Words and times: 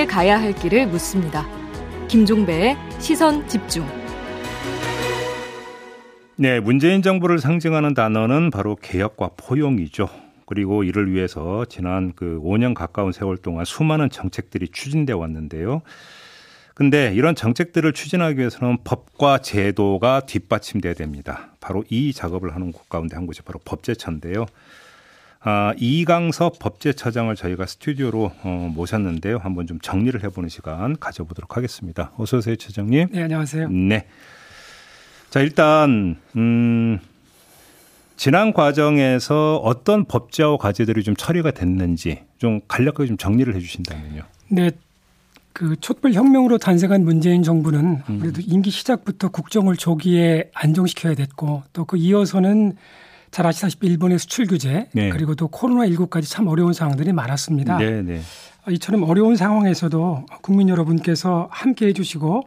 함께 0.00 0.06
가야 0.06 0.40
할 0.40 0.54
길을 0.54 0.86
묻습니다. 0.86 1.46
김종배의 2.08 2.74
시선 3.00 3.46
집중. 3.46 3.86
네, 6.36 6.58
문재인 6.58 7.02
정부를 7.02 7.38
상징하는 7.38 7.92
단어는 7.92 8.50
바로 8.50 8.76
개혁과 8.76 9.32
포용이죠. 9.36 10.08
그리고 10.46 10.84
이를 10.84 11.12
위해서 11.12 11.66
지난 11.66 12.14
그 12.16 12.40
5년 12.42 12.72
가까운 12.72 13.12
세월 13.12 13.36
동안 13.36 13.66
수많은 13.66 14.08
정책들이 14.08 14.68
추진돼 14.68 15.12
왔는데요. 15.12 15.82
근데 16.74 17.12
이런 17.14 17.34
정책들을 17.34 17.92
추진하기 17.92 18.38
위해서는 18.38 18.78
법과 18.84 19.38
제도가 19.38 20.20
뒷받침돼야 20.20 20.94
됩니다. 20.94 21.50
바로 21.60 21.84
이 21.90 22.14
작업을 22.14 22.54
하는 22.54 22.72
곳 22.72 22.88
가운데 22.88 23.16
한 23.16 23.26
곳이 23.26 23.42
바로 23.42 23.60
법제처인데요. 23.66 24.46
아, 25.42 25.72
이강섭 25.78 26.58
법제처장을 26.58 27.34
저희가 27.34 27.64
스튜디오로 27.64 28.30
어, 28.42 28.72
모셨는데요. 28.74 29.38
한번 29.38 29.66
좀 29.66 29.78
정리를 29.80 30.22
해보는 30.22 30.50
시간 30.50 30.98
가져보도록 30.98 31.56
하겠습니다. 31.56 32.12
어서 32.18 32.36
오세요, 32.38 32.56
처장님. 32.56 33.08
네, 33.10 33.22
안녕하세요. 33.22 33.68
네. 33.70 34.06
자, 35.30 35.40
일단 35.40 36.16
음 36.36 36.98
지난 38.16 38.52
과정에서 38.52 39.56
어떤 39.64 40.04
법제화 40.04 40.58
과제들이 40.58 41.02
좀 41.04 41.16
처리가 41.16 41.52
됐는지 41.52 42.22
좀 42.36 42.60
간략하게 42.68 43.06
좀 43.06 43.16
정리를 43.16 43.54
해 43.54 43.60
주신다면요. 43.60 44.22
네. 44.48 44.70
그 45.54 45.74
촛불 45.80 46.12
혁명으로 46.12 46.58
탄생한 46.58 47.02
문재인 47.04 47.42
정부는 47.42 48.02
음. 48.08 48.18
그래도 48.20 48.40
임기 48.44 48.70
시작부터 48.70 49.28
국정을 49.30 49.76
조기에 49.76 50.50
안정시켜야 50.54 51.14
됐고 51.14 51.62
또 51.72 51.84
그 51.84 51.96
이어서는 51.96 52.76
잘 53.30 53.46
아시다시피 53.46 53.86
일본의 53.86 54.18
수출 54.18 54.46
규제 54.46 54.88
네. 54.92 55.10
그리고 55.10 55.34
또 55.34 55.48
코로나 55.48 55.86
19까지 55.86 56.28
참 56.28 56.48
어려운 56.48 56.72
상황들이 56.72 57.12
많았습니다. 57.12 57.78
네, 57.78 58.02
네. 58.02 58.20
이처럼 58.68 59.04
어려운 59.04 59.36
상황에서도 59.36 60.26
국민 60.42 60.68
여러분께서 60.68 61.48
함께 61.50 61.86
해주시고 61.86 62.42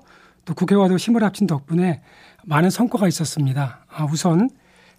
또 0.45 0.53
국회와도 0.53 0.97
힘을 0.97 1.23
합친 1.23 1.47
덕분에 1.47 2.01
많은 2.43 2.69
성과가 2.69 3.07
있었습니다. 3.07 3.85
아, 3.89 4.05
우선 4.05 4.49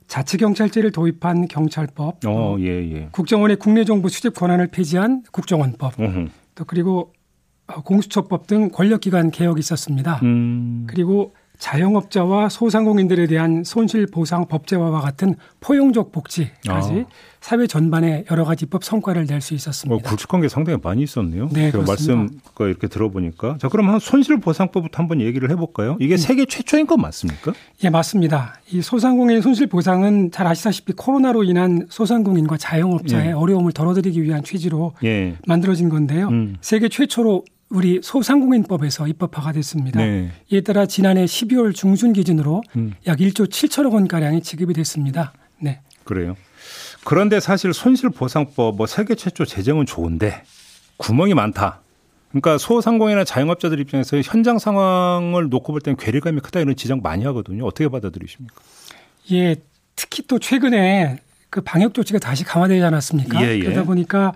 자치경찰제를 0.06 0.92
도입한 0.92 1.48
경찰법, 1.48 2.26
어, 2.26 2.56
예, 2.60 2.66
예. 2.66 3.08
국정원의 3.12 3.56
국내 3.56 3.84
정보 3.84 4.08
수집 4.08 4.34
권한을 4.34 4.68
폐지한 4.68 5.22
국정원법, 5.32 5.98
어흠. 5.98 6.28
또 6.54 6.64
그리고 6.64 7.12
공수처법 7.66 8.46
등 8.46 8.68
권력기관 8.70 9.30
개혁이 9.30 9.60
있었습니다. 9.60 10.20
음. 10.22 10.86
그리고 10.86 11.34
자영업자와 11.58 12.48
소상공인들에 12.48 13.26
대한 13.26 13.64
손실 13.64 14.06
보상 14.06 14.46
법제화와 14.46 15.00
같은 15.00 15.36
포용적 15.60 16.12
복지까지 16.12 17.04
아. 17.08 17.34
사회 17.40 17.66
전반에 17.66 18.24
여러 18.30 18.44
가지 18.44 18.64
법 18.66 18.84
성과를 18.84 19.26
낼 19.26 19.40
수 19.40 19.52
있었습니다. 19.54 19.94
어, 19.94 19.98
굵직한 20.10 20.40
게 20.40 20.48
상당히 20.48 20.78
많이 20.82 21.02
있었네요. 21.02 21.50
네, 21.52 21.70
그 21.70 21.78
말씀 21.78 22.28
이렇게 22.60 22.86
들어보니까 22.88 23.58
자 23.58 23.68
그럼 23.68 23.90
한 23.90 23.98
손실 23.98 24.40
보상법부터 24.40 24.96
한번 25.02 25.20
얘기를 25.20 25.50
해볼까요? 25.50 25.98
이게 26.00 26.14
음. 26.14 26.16
세계 26.16 26.46
최초인 26.46 26.86
건 26.86 27.02
맞습니까? 27.02 27.52
예, 27.84 27.90
맞습니다. 27.90 28.54
이 28.70 28.80
소상공인 28.80 29.42
손실 29.42 29.66
보상은 29.66 30.30
잘 30.30 30.46
아시다시피 30.46 30.94
코로나로 30.94 31.44
인한 31.44 31.86
소상공인과 31.90 32.56
자영업자의 32.56 33.28
예. 33.28 33.32
어려움을 33.32 33.72
덜어드리기 33.72 34.22
위한 34.22 34.42
취지로 34.42 34.94
예. 35.04 35.36
만들어진 35.46 35.90
건데요. 35.90 36.28
음. 36.28 36.56
세계 36.62 36.88
최초로 36.88 37.44
우리 37.74 38.00
소상공인법에서 38.02 39.08
입법화가 39.08 39.50
됐습니다. 39.52 39.98
네. 39.98 40.30
이에 40.48 40.60
따라 40.60 40.86
지난해 40.86 41.24
12월 41.24 41.74
중순 41.74 42.12
기준으로 42.12 42.62
음. 42.76 42.94
약 43.08 43.18
1조 43.18 43.48
7천억 43.48 43.94
원 43.94 44.06
가량이 44.06 44.42
지급이 44.42 44.74
됐습니다. 44.74 45.32
네. 45.58 45.80
그래요. 46.04 46.36
그런데 47.04 47.40
사실 47.40 47.74
손실보상법 47.74 48.76
뭐 48.76 48.86
세계 48.86 49.16
최초 49.16 49.44
제정은 49.44 49.86
좋은데 49.86 50.44
구멍이 50.98 51.34
많다. 51.34 51.80
그러니까 52.28 52.58
소상공인이나 52.58 53.24
자영업자들 53.24 53.80
입장에서 53.80 54.20
현장 54.20 54.60
상황을 54.60 55.48
놓고 55.48 55.72
볼 55.72 55.80
때는 55.80 55.96
괴리감이 55.96 56.40
크다 56.40 56.60
이런 56.60 56.76
지적 56.76 57.02
많이 57.02 57.24
하거든요. 57.24 57.66
어떻게 57.66 57.88
받아들이십니까? 57.88 58.54
예, 59.32 59.56
특히 59.96 60.22
또 60.28 60.38
최근에 60.38 61.18
그 61.50 61.60
방역 61.60 61.92
조치가 61.92 62.20
다시 62.20 62.44
강화되지 62.44 62.84
않았습니까? 62.84 63.42
예, 63.44 63.56
예. 63.56 63.60
그러다 63.60 63.82
보니까 63.82 64.32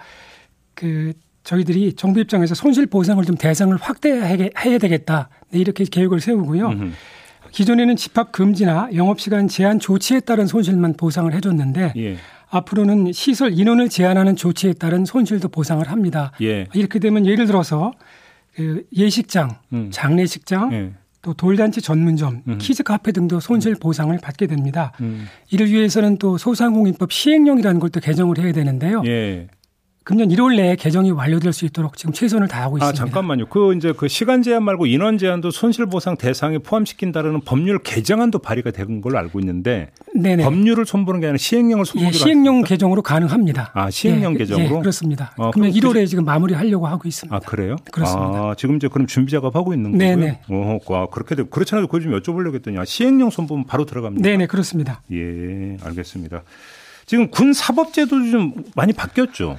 그 0.75 1.13
저희들이 1.49 1.95
정부 1.95 2.21
입장에서 2.21 2.55
손실 2.55 2.85
보상을 2.87 3.25
좀 3.25 3.35
대상을 3.35 3.75
확대해야 3.75 4.79
되겠다. 4.79 5.31
네, 5.51 5.59
이렇게 5.59 5.85
계획을 5.85 6.21
세우고요. 6.21 6.69
음흠. 6.69 6.91
기존에는 7.53 7.97
집합 7.97 8.33
금지나 8.33 8.91
영업시간 8.95 9.49
제한 9.49 9.79
조치에 9.81 10.21
따른 10.21 10.47
손실만 10.47 10.95
보상을 10.99 11.33
해줬는데 11.33 11.95
예. 11.97 12.17
앞으로는 12.51 13.13
시설 13.13 13.59
인원을 13.59 13.89
제한하는 13.89 14.37
조치에 14.37 14.75
따른 14.75 15.07
손실도 15.07 15.49
보상을 15.49 15.89
합니다. 15.91 16.33
예. 16.43 16.67
이렇게 16.75 16.99
되면 16.99 17.25
예를 17.25 17.47
들어서 17.47 17.93
그 18.55 18.85
예식장, 18.95 19.57
음. 19.73 19.89
장례식장, 19.91 20.73
예. 20.75 20.93
또 21.23 21.33
돌잔치 21.33 21.81
전문점, 21.81 22.43
음. 22.47 22.59
키즈 22.59 22.83
카페 22.83 23.11
등도 23.13 23.41
손실 23.41 23.75
보상을 23.75 24.17
받게 24.19 24.47
됩니다. 24.47 24.93
음. 25.01 25.27
이를 25.51 25.71
위해서는 25.71 26.19
또 26.19 26.37
소상공인법 26.37 27.11
시행령이라는 27.11 27.81
걸 27.81 27.89
또 27.89 28.01
개정을 28.01 28.39
해야 28.39 28.53
되는데요. 28.53 29.03
예. 29.07 29.49
금년 30.09 30.31
1월 30.31 30.57
내에 30.57 30.75
개정이 30.75 31.11
완료될 31.11 31.53
수 31.53 31.67
있도록 31.67 31.99
지금 31.99 32.15
최선을 32.15 32.49
다하고 32.49 32.77
아, 32.77 32.79
있습니다. 32.79 32.89
아, 32.89 32.93
잠깐만요. 32.95 33.45
그 33.49 33.75
이제 33.75 33.93
그 33.95 34.09
시간 34.09 34.41
제한 34.41 34.63
말고 34.63 34.87
인원 34.87 35.19
제한도 35.19 35.51
손실 35.51 35.85
보상 35.85 36.17
대상에 36.17 36.57
포함시킨다라는 36.57 37.43
법률 37.43 37.79
개정안도 37.81 38.39
발의가 38.39 38.71
된 38.71 39.03
걸로 39.03 39.19
알고 39.19 39.39
있는데 39.41 39.91
네네. 40.15 40.45
법률을 40.45 40.87
손보는 40.87 41.21
게 41.21 41.27
아니라 41.27 41.37
시행령을 41.37 41.85
손보기로 41.85 42.15
예, 42.15 42.19
시행령 42.19 42.63
개정으로 42.63 43.03
가능합니다. 43.03 43.73
아, 43.75 43.91
시행령 43.91 44.33
예, 44.33 44.39
개정으로? 44.39 44.77
예, 44.77 44.81
그렇습니다. 44.81 45.35
아, 45.37 45.51
그러면 45.53 45.75
1월에 45.75 46.07
지금 46.07 46.25
마무리하려고 46.25 46.87
하고 46.87 47.07
있습니다. 47.07 47.37
아, 47.37 47.41
그래요? 47.41 47.77
그렇습니다. 47.93 48.39
아, 48.39 48.55
지금 48.57 48.77
이제 48.77 48.89
그럼 48.89 49.07
준비 49.07 49.31
작업하고 49.31 49.75
있는 49.75 49.93
거고요? 49.93 50.17
네네. 50.17 50.41
어, 50.49 50.79
와, 50.87 51.07
그렇게 51.11 51.35
되 51.35 51.43
그렇잖아요. 51.43 51.87
그걸 51.87 52.01
좀 52.01 52.19
여쭤보려고 52.19 52.55
했더니 52.55 52.79
아, 52.79 52.87
시행령 52.87 53.29
손보면 53.29 53.67
바로 53.67 53.85
들어갑니다. 53.85 54.27
네네, 54.27 54.47
그렇습니다. 54.47 55.03
예, 55.13 55.77
알겠습니다. 55.83 56.45
지금 57.05 57.31
군 57.31 57.53
사법제도 57.53 58.31
좀 58.31 58.55
많이 58.75 58.95
바뀌었죠? 58.95 59.59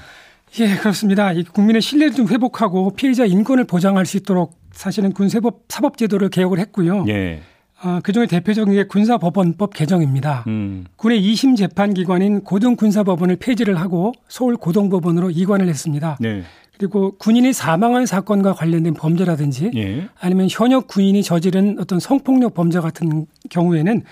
예, 0.60 0.76
그렇습니다. 0.76 1.32
국민의 1.54 1.82
신뢰를 1.82 2.14
좀 2.16 2.28
회복하고 2.28 2.92
피해자 2.92 3.26
인권을 3.26 3.66
보장할 3.66 4.06
수 4.06 4.18
있도록 4.18 4.60
사실은 4.72 5.14
군세법 5.14 5.66
사법제도를 5.70 6.30
개혁을 6.30 6.60
했고요. 6.60 7.06
예. 7.10 7.42
어, 7.82 8.00
그중에 8.04 8.26
대표적인 8.26 8.74
게 8.74 8.84
군사법원법 8.86 9.74
개정입니다. 9.74 10.44
음. 10.48 10.86
군의 10.98 11.22
2심 11.22 11.56
재판기관인 11.56 12.42
고등군사법원을 12.44 13.38
폐지를 13.38 13.80
하고 13.80 14.12
서울 14.28 14.58
고등법원으로 14.58 15.30
이관을 15.30 15.70
했습니다. 15.70 16.18
네. 16.20 16.44
그리고 16.78 17.16
군인이 17.18 17.54
사망한 17.54 18.06
사건과 18.06 18.54
관련된 18.54 18.94
범죄라든지 18.94 19.72
예. 19.76 20.08
아니면 20.20 20.48
현역 20.50 20.88
군인이 20.88 21.24
저지른 21.24 21.78
어떤 21.80 22.00
성폭력 22.00 22.54
범죄 22.54 22.80
같은 22.80 23.26
경우에는 23.50 24.04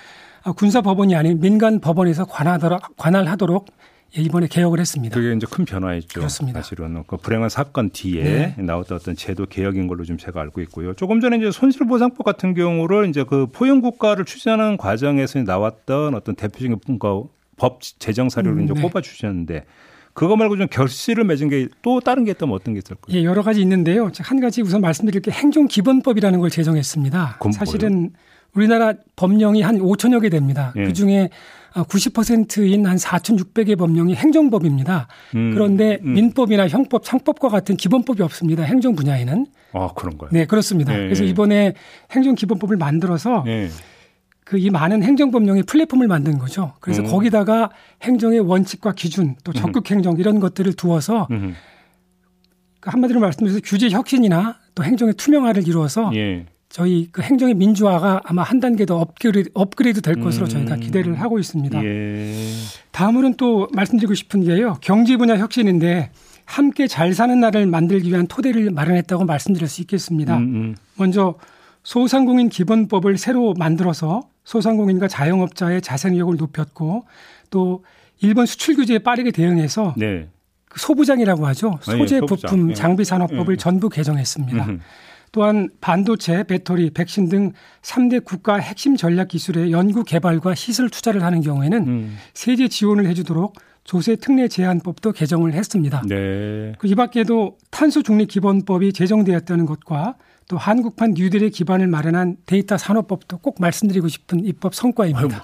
군사법원이 0.55 1.15
아닌 1.15 1.39
민간 1.39 1.79
법원에서 1.79 2.25
관할하도록, 2.25 2.97
관할하도록 2.97 3.65
예, 3.67 3.71
이번에 4.15 4.47
개혁을 4.47 4.79
했습니다. 4.79 5.15
그게 5.15 5.33
이제 5.35 5.45
큰 5.49 5.65
변화였죠. 5.65 6.19
그렇습니다. 6.19 6.61
사실은 6.61 7.03
그 7.07 7.17
불행한 7.17 7.49
사건 7.49 7.89
뒤에 7.89 8.23
네. 8.23 8.55
나왔던 8.57 8.97
어떤 8.97 9.15
제도 9.15 9.45
개혁인 9.45 9.87
걸로 9.87 10.05
좀 10.05 10.17
제가 10.17 10.41
알고 10.41 10.61
있고요. 10.61 10.93
조금 10.93 11.19
전에 11.19 11.37
이제 11.37 11.51
손실보상법 11.51 12.23
같은 12.23 12.53
경우를 12.53 13.09
이제 13.09 13.23
그 13.23 13.47
포용 13.51 13.81
국가를 13.81 14.25
추진하는 14.25 14.77
과정에서 14.77 15.41
나왔던 15.43 16.15
어떤 16.15 16.35
대표적인 16.35 16.79
법 17.57 17.81
제정 17.99 18.29
사료를 18.29 18.59
음, 18.59 18.63
이제 18.63 18.73
네. 18.73 18.81
꼽아 18.81 19.01
주셨는데 19.01 19.65
그거 20.13 20.35
말고 20.35 20.57
좀 20.57 20.67
결실을 20.67 21.23
맺은 21.25 21.49
게 21.49 21.67
또 21.83 21.99
다른 21.99 22.23
게 22.23 22.31
있다면 22.31 22.55
어떤 22.55 22.73
게 22.73 22.79
있을까요? 22.79 23.17
예, 23.17 23.23
여러 23.23 23.41
가지 23.43 23.61
있는데요. 23.61 24.11
한 24.19 24.39
가지 24.39 24.61
우선 24.61 24.81
말씀드릴 24.81 25.21
게 25.21 25.31
행정기본법이라는 25.31 26.39
걸 26.39 26.49
제정했습니다. 26.49 27.39
사실은 27.53 28.11
우리나라 28.53 28.93
법령이 29.15 29.61
한 29.61 29.79
5천여 29.79 30.21
개 30.21 30.29
됩니다. 30.29 30.73
예. 30.75 30.85
그 30.85 30.93
중에 30.93 31.29
90%인 31.73 32.85
한 32.85 32.97
4,600의 32.97 33.77
법령이 33.77 34.15
행정법입니다. 34.15 35.07
음, 35.35 35.51
그런데 35.53 35.99
음. 36.03 36.13
민법이나 36.13 36.67
형법, 36.67 37.05
상법과 37.05 37.49
같은 37.49 37.77
기본법이 37.77 38.23
없습니다. 38.23 38.63
행정 38.63 38.95
분야에는. 38.95 39.45
아, 39.73 39.89
그런가요? 39.95 40.29
네, 40.31 40.45
그렇습니다. 40.45 40.93
네. 40.93 41.03
그래서 41.03 41.23
이번에 41.23 41.73
행정기본법을 42.11 42.77
만들어서 42.77 43.43
네. 43.45 43.69
그이 44.43 44.69
많은 44.69 45.03
행정법령의 45.03 45.63
플랫폼을 45.63 46.07
만든 46.07 46.39
거죠. 46.39 46.73
그래서 46.79 47.01
음. 47.01 47.07
거기다가 47.07 47.69
행정의 48.01 48.39
원칙과 48.39 48.93
기준 48.93 49.35
또 49.43 49.51
적극 49.51 49.91
행정 49.91 50.17
이런 50.17 50.39
것들을 50.39 50.73
두어서 50.73 51.27
음. 51.31 51.53
한마디로 52.81 53.19
말씀드려서 53.19 53.59
규제 53.65 53.89
혁신이나 53.89 54.57
또 54.73 54.83
행정의 54.83 55.15
투명화를 55.15 55.67
이루어서 55.67 56.11
예. 56.15 56.45
저희 56.69 57.07
그 57.11 57.21
행정의 57.21 57.53
민주화가 57.53 58.21
아마 58.25 58.43
한 58.43 58.59
단계 58.59 58.85
더 58.85 58.99
업그레이드, 58.99 59.49
업그레이드 59.53 60.01
될 60.01 60.19
것으로 60.19 60.45
음. 60.45 60.49
저희가 60.49 60.75
기대를 60.75 61.19
하고 61.21 61.39
있습니다. 61.39 61.83
예. 61.83 62.51
다음으로는 62.91 63.37
또 63.37 63.67
말씀드리고 63.73 64.13
싶은 64.13 64.43
게요. 64.43 64.77
경제 64.81 65.17
분야 65.17 65.37
혁신인데 65.37 66.11
함께 66.45 66.87
잘 66.87 67.13
사는 67.13 67.39
나라를 67.39 67.67
만들기 67.67 68.09
위한 68.09 68.27
토대를 68.27 68.71
마련했다고 68.71 69.25
말씀드릴 69.25 69.67
수 69.67 69.81
있겠습니다. 69.81 70.37
음, 70.37 70.43
음. 70.43 70.75
먼저 70.95 71.35
소상공인 71.83 72.49
기본법을 72.49 73.17
새로 73.17 73.53
만들어서 73.53 74.21
소상공인과 74.43 75.07
자영업자의 75.07 75.81
자생력을 75.81 76.35
높였고 76.35 77.05
또 77.49 77.83
일본 78.19 78.45
수출 78.45 78.75
규제에 78.75 78.99
빠르게 78.99 79.31
대응해서 79.31 79.93
네. 79.97 80.27
소부장이라고 80.75 81.45
하죠. 81.47 81.79
아, 81.85 81.93
예, 81.93 81.97
소재, 81.97 82.21
부품, 82.21 82.71
예. 82.71 82.73
장비 82.73 83.03
산업법을 83.03 83.53
예. 83.53 83.57
전부 83.57 83.89
개정했습니다. 83.89 84.65
음흠. 84.65 84.79
또한 85.31 85.69
반도체, 85.81 86.43
배터리, 86.43 86.89
백신 86.89 87.29
등 87.29 87.51
3대 87.81 88.23
국가 88.23 88.57
핵심 88.57 88.95
전략 88.95 89.27
기술의 89.29 89.71
연구 89.71 90.03
개발과 90.03 90.55
시설 90.55 90.89
투자를 90.89 91.23
하는 91.23 91.41
경우에는 91.41 91.87
음. 91.87 92.17
세제 92.33 92.67
지원을 92.67 93.07
해주도록 93.07 93.55
조세 93.83 94.17
특례 94.17 94.47
제한법도 94.47 95.13
개정을 95.13 95.53
했습니다. 95.53 96.01
네. 96.07 96.73
그 96.77 96.87
이 96.87 96.95
밖에도 96.95 97.57
탄소 97.71 98.03
중립 98.03 98.27
기본법이 98.29 98.91
제정되었다는 98.93 99.65
것과 99.65 100.15
또 100.49 100.57
한국판 100.57 101.13
뉴딜의 101.15 101.51
기반을 101.51 101.87
마련한 101.87 102.37
데이터 102.45 102.77
산업법도 102.77 103.39
꼭 103.39 103.57
말씀드리고 103.59 104.07
싶은 104.07 104.45
입법 104.45 104.75
성과입니다. 104.75 105.37
아유, 105.37 105.41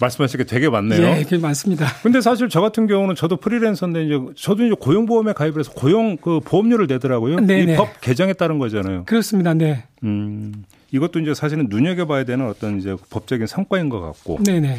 말씀하실 0.00 0.38
게 0.38 0.44
되게 0.44 0.68
많네요. 0.68 1.02
예, 1.18 1.22
게 1.24 1.36
많습니다. 1.38 1.86
근데 2.02 2.20
사실 2.20 2.48
저 2.48 2.60
같은 2.60 2.86
경우는 2.86 3.14
저도 3.14 3.36
프리랜서인데 3.36 4.04
이제 4.06 4.18
저도 4.36 4.64
이제 4.66 4.74
고용보험에 4.78 5.32
가입을 5.34 5.60
해서 5.60 5.72
고용 5.72 6.16
그 6.16 6.40
보험료를 6.40 6.86
내더라고요. 6.86 7.36
이 7.40 7.76
법 7.76 8.00
개정에 8.00 8.32
따른 8.32 8.58
거잖아요. 8.58 9.04
그렇습니다. 9.04 9.54
네. 9.54 9.84
음. 10.02 10.64
이것도 10.92 11.20
이제 11.20 11.34
사실은 11.34 11.66
눈여겨봐야 11.68 12.24
되는 12.24 12.46
어떤 12.48 12.78
이제 12.78 12.96
법적인 13.10 13.46
성과인 13.46 13.88
것 13.90 14.00
같고. 14.00 14.40
네네. 14.44 14.78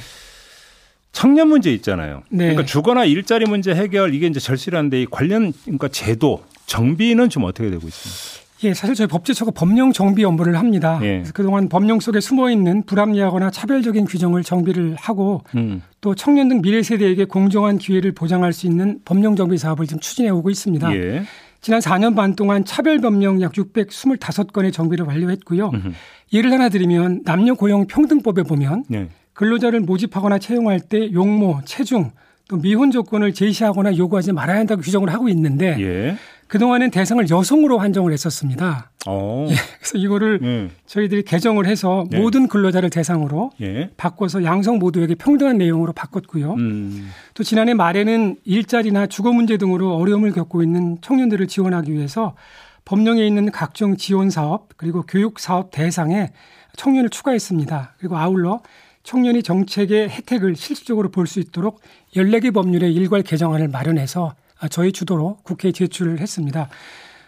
청년 1.14 1.50
문제 1.50 1.72
있잖아요. 1.74 2.24
네. 2.30 2.46
그러니까 2.46 2.66
주거나 2.66 3.06
일자리 3.06 3.46
문제 3.46 3.74
해결 3.76 4.14
이게 4.16 4.28
이제 4.28 4.40
절실한데 4.40 5.02
이 5.02 5.06
관련 5.10 5.54
그러니까 5.64 5.88
제도 5.90 6.44
정비는 6.68 7.30
좀 7.30 7.44
어떻게 7.44 7.70
되고 7.70 7.86
있습니까? 7.88 8.41
예, 8.64 8.74
사실 8.74 8.96
저희 8.96 9.08
법제처가 9.08 9.52
법령 9.52 9.92
정비 9.92 10.24
업무를 10.24 10.58
합니다. 10.58 11.00
예. 11.02 11.18
그래서 11.18 11.34
그동안 11.34 11.68
법령 11.68 12.00
속에 12.00 12.20
숨어 12.20 12.52
있는 12.52 12.84
불합리하거나 12.84 13.50
차별적인 13.50 14.06
규정을 14.06 14.44
정비를 14.44 14.96
하고 15.00 15.42
음. 15.56 15.82
또 16.00 16.14
청년 16.14 16.50
등 16.50 16.62
미래 16.62 16.84
세대에게 16.84 17.26
공정한 17.26 17.78
기회를 17.78 18.12
보장할 18.12 18.54
수 18.54 18.68
있는 18.68 19.00
법령 19.04 19.36
정비 19.36 19.58
사업을 19.58 19.88
지금 19.88 20.00
추진해 20.00 20.30
오고 20.30 20.50
있습니다. 20.50 20.96
예. 20.96 21.24
지난 21.62 21.80
4년 21.80 22.16
반 22.16 22.36
동안 22.36 22.66
차별 22.66 23.00
법령 23.00 23.42
약 23.42 23.54
625건의 23.54 24.74
정비를 24.74 25.06
완료했고요. 25.06 25.70
음흠. 25.70 25.92
예를 26.34 26.52
하나 26.52 26.70
드리면 26.70 27.22
남녀 27.24 27.54
고용 27.54 27.88
평등법에 27.88 28.44
보면 28.44 28.86
예. 28.94 29.10
근로자를 29.34 29.82
모집하거나 29.82 30.40
채용할 30.40 30.80
때 30.80 31.12
용모, 31.14 31.62
체중, 31.66 32.12
또 32.48 32.58
미혼 32.58 32.92
조건을 32.92 33.34
제시하거나 33.34 33.96
요구하지 33.96 34.34
말아야 34.34 34.60
한다고 34.60 34.82
규정을 34.82 35.12
하고 35.14 35.30
있는데 35.30 35.78
예. 35.80 36.18
그동안은 36.52 36.92
대상을 36.92 37.30
여성으로 37.30 37.80
한정을 37.80 38.12
했었습니다. 38.12 38.92
어. 39.08 39.48
예, 39.50 39.56
그래서 39.80 39.98
이거를 39.98 40.40
예. 40.44 40.70
저희들이 40.86 41.24
개정을 41.24 41.66
해서 41.66 42.04
예. 42.12 42.20
모든 42.20 42.50
근로자를 42.50 42.90
대상으로 42.90 43.52
예. 43.62 43.90
바꿔서 43.96 44.44
양성 44.44 44.78
모두에게 44.78 45.16
평등한 45.16 45.58
내용으로 45.58 45.94
바꿨고요. 45.94 46.56
음. 46.56 47.10
또 47.36 47.46
지난해 47.46 47.74
말에는 47.74 48.36
일자리나 48.44 49.08
주거 49.08 49.32
문제 49.32 49.56
등으로 49.56 49.96
어려움을 49.96 50.34
겪고 50.34 50.62
있는 50.62 50.98
청년들을 51.00 51.48
지원하기 51.48 51.94
위해서 51.94 52.36
법령에 52.84 53.26
있는 53.26 53.50
각종 53.50 53.96
지원 53.96 54.30
사업 54.30 54.76
그리고 54.76 55.04
교육 55.04 55.40
사업 55.40 55.72
대상에 55.72 56.34
청년을 56.76 57.12
추가했습니다. 57.12 57.94
그리고 57.98 58.18
아울러 58.18 58.60
청년이 59.04 59.42
정책의 59.44 60.10
혜택을 60.10 60.58
실질적으로 60.58 61.12
볼 61.12 61.28
수 61.28 61.40
있도록 61.40 61.80
14개 62.14 62.54
법률의 62.54 62.94
일괄 62.94 63.22
개정안을 63.22 63.70
마련해서 63.70 64.36
저희 64.70 64.92
주도로 64.92 65.38
국회에 65.44 65.72
제출을 65.72 66.20
했습니다. 66.20 66.70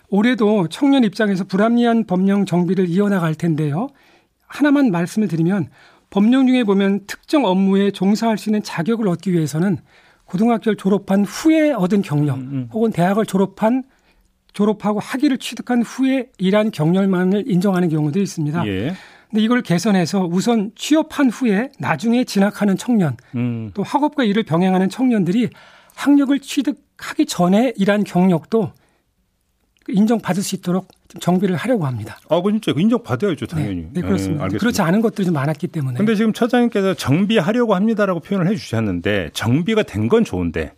올해도 0.10 0.68
청년 0.68 1.04
입장에서 1.04 1.44
불합리한 1.44 2.06
법령 2.06 2.46
정비를 2.46 2.88
이어나갈 2.88 3.36
텐데요. 3.36 3.88
하나만 4.48 4.92
말씀을 4.92 5.28
드리면 5.28 5.70
법령 6.12 6.46
중에 6.46 6.64
보면 6.64 7.06
특정 7.08 7.46
업무에 7.46 7.90
종사할 7.90 8.38
수 8.38 8.50
있는 8.50 8.62
자격을 8.62 9.08
얻기 9.08 9.34
위해서는 9.34 9.78
고등학교를 10.26 10.78
졸업한 10.78 11.26
후에 11.26 11.72
얻은 11.72 12.04
경력 12.04 12.38
음, 12.38 12.50
음. 12.52 12.70
혹은 12.72 12.92
대학을 12.92 13.26
졸업한 13.26 13.84
졸업하고 14.54 15.00
학위를 15.00 15.40
취득한 15.40 15.82
후에 15.82 16.30
일한 16.38 16.70
경력만을 16.70 17.46
인정하는 17.48 17.90
경우도 17.90 18.20
있습니다. 18.20 18.68
예. 18.68 18.94
근데 19.30 19.44
이걸 19.44 19.64
개선해서 19.64 20.28
우선 20.32 20.72
취업한 20.76 21.32
후에 21.32 21.72
나중에 21.80 22.24
진학하는 22.24 22.78
청년, 22.78 23.18
음. 23.36 23.72
또 23.74 23.82
학업과 23.82 24.24
일을 24.24 24.44
병행하는 24.44 24.90
청년들이 24.90 25.50
학력을 25.96 26.40
취득 26.40 26.83
하기 27.04 27.26
전에 27.26 27.74
일한 27.76 28.04
경력도 28.04 28.72
인정받을 29.90 30.42
수 30.42 30.56
있도록 30.56 30.88
정비를 31.20 31.56
하려고 31.56 31.86
합니다. 31.86 32.18
아, 32.30 32.42
그 32.42 32.52
진짜 32.52 32.72
인정받아야죠, 32.76 33.46
당연히. 33.48 33.82
네, 33.82 33.90
네 33.94 34.02
그렇습니다. 34.02 34.48
네, 34.48 34.58
그렇지 34.58 34.82
않은 34.82 35.02
것들이 35.02 35.26
좀 35.26 35.34
많았기 35.34 35.68
때문에. 35.68 35.98
근데 35.98 36.16
지금 36.16 36.32
처장님께서 36.34 36.94
정비하려고 36.96 37.76
합니다라고 37.76 38.20
표현을 38.22 38.50
해 38.50 38.56
주셨는데 38.56 39.32
정비가 39.34 39.84
된 39.84 40.08
건 40.08 40.24
좋은데 40.24 40.74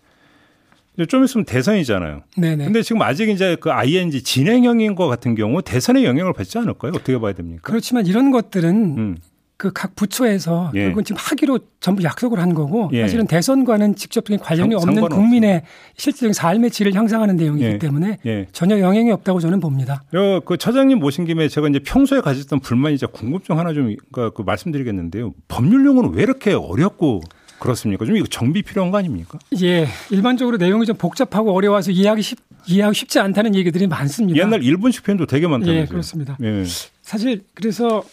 좀 1.09 1.23
있으면 1.25 1.45
대선이잖아요. 1.45 2.21
네네. 2.37 2.65
근데 2.65 2.81
지금 2.81 3.01
아직 3.01 3.29
이제 3.29 3.57
그 3.59 3.71
ING 3.71 4.21
진행형인 4.23 4.95
것 4.95 5.07
같은 5.07 5.35
경우 5.35 5.61
대선에 5.61 6.03
영향을 6.05 6.31
받지 6.33 6.57
않을까요? 6.57 6.93
어떻게 6.95 7.17
봐야 7.19 7.33
됩니까? 7.33 7.61
그렇지만 7.63 8.05
이런 8.05 8.31
것들은 8.31 8.97
음. 8.97 9.17
그 9.57 9.71
각 9.73 9.95
부처에서 9.95 10.71
예. 10.75 10.81
결국은 10.81 11.03
지금 11.05 11.17
하기로 11.19 11.59
전부 11.79 12.03
약속을 12.03 12.39
한 12.39 12.53
거고 12.53 12.89
예. 12.93 13.01
사실은 13.01 13.25
대선과는 13.25 13.95
직접적인 13.95 14.39
관련이 14.39 14.75
없는 14.75 15.07
국민의 15.07 15.63
실질적인 15.97 16.33
삶의 16.33 16.71
질을 16.71 16.93
향상하는 16.93 17.37
내용이기 17.37 17.65
예. 17.65 17.77
때문에 17.77 18.17
예. 18.25 18.47
전혀 18.51 18.79
영향이 18.79 19.11
없다고 19.11 19.39
저는 19.39 19.59
봅니다. 19.61 20.03
그 20.45 20.57
처장님 20.57 20.99
모신 20.99 21.25
김에 21.25 21.47
제가 21.47 21.69
이제 21.69 21.79
평소에 21.79 22.21
가졌던 22.21 22.59
불만이자 22.59 23.07
궁금증 23.07 23.57
하나 23.57 23.73
좀그 23.73 24.33
말씀드리겠는데요. 24.45 25.33
법률용어는 25.47 26.13
왜 26.13 26.23
이렇게 26.23 26.53
어렵고 26.53 27.21
그렇습니까? 27.59 28.05
좀 28.05 28.17
이거 28.17 28.27
정비 28.27 28.61
필요한 28.61 28.91
거 28.91 28.97
아닙니까? 28.97 29.39
예. 29.61 29.87
일반적으로 30.11 30.57
내용이 30.57 30.85
좀 30.85 30.97
복잡하고 30.97 31.53
어려워서 31.55 31.91
이해하기 31.91 32.21
쉽, 32.21 32.39
이해하기 32.67 32.93
쉽지 32.97 33.19
않다는 33.19 33.55
얘기들이 33.55 33.87
많습니다. 33.87 34.37
옛날 34.37 34.61
일본식 34.63 35.03
표현도 35.03 35.25
되게 35.25 35.47
많다면서요. 35.47 35.81
예, 35.81 35.85
그렇습니다. 35.85 36.37
예. 36.43 36.63
사실 37.01 37.43
그래서 37.53 38.03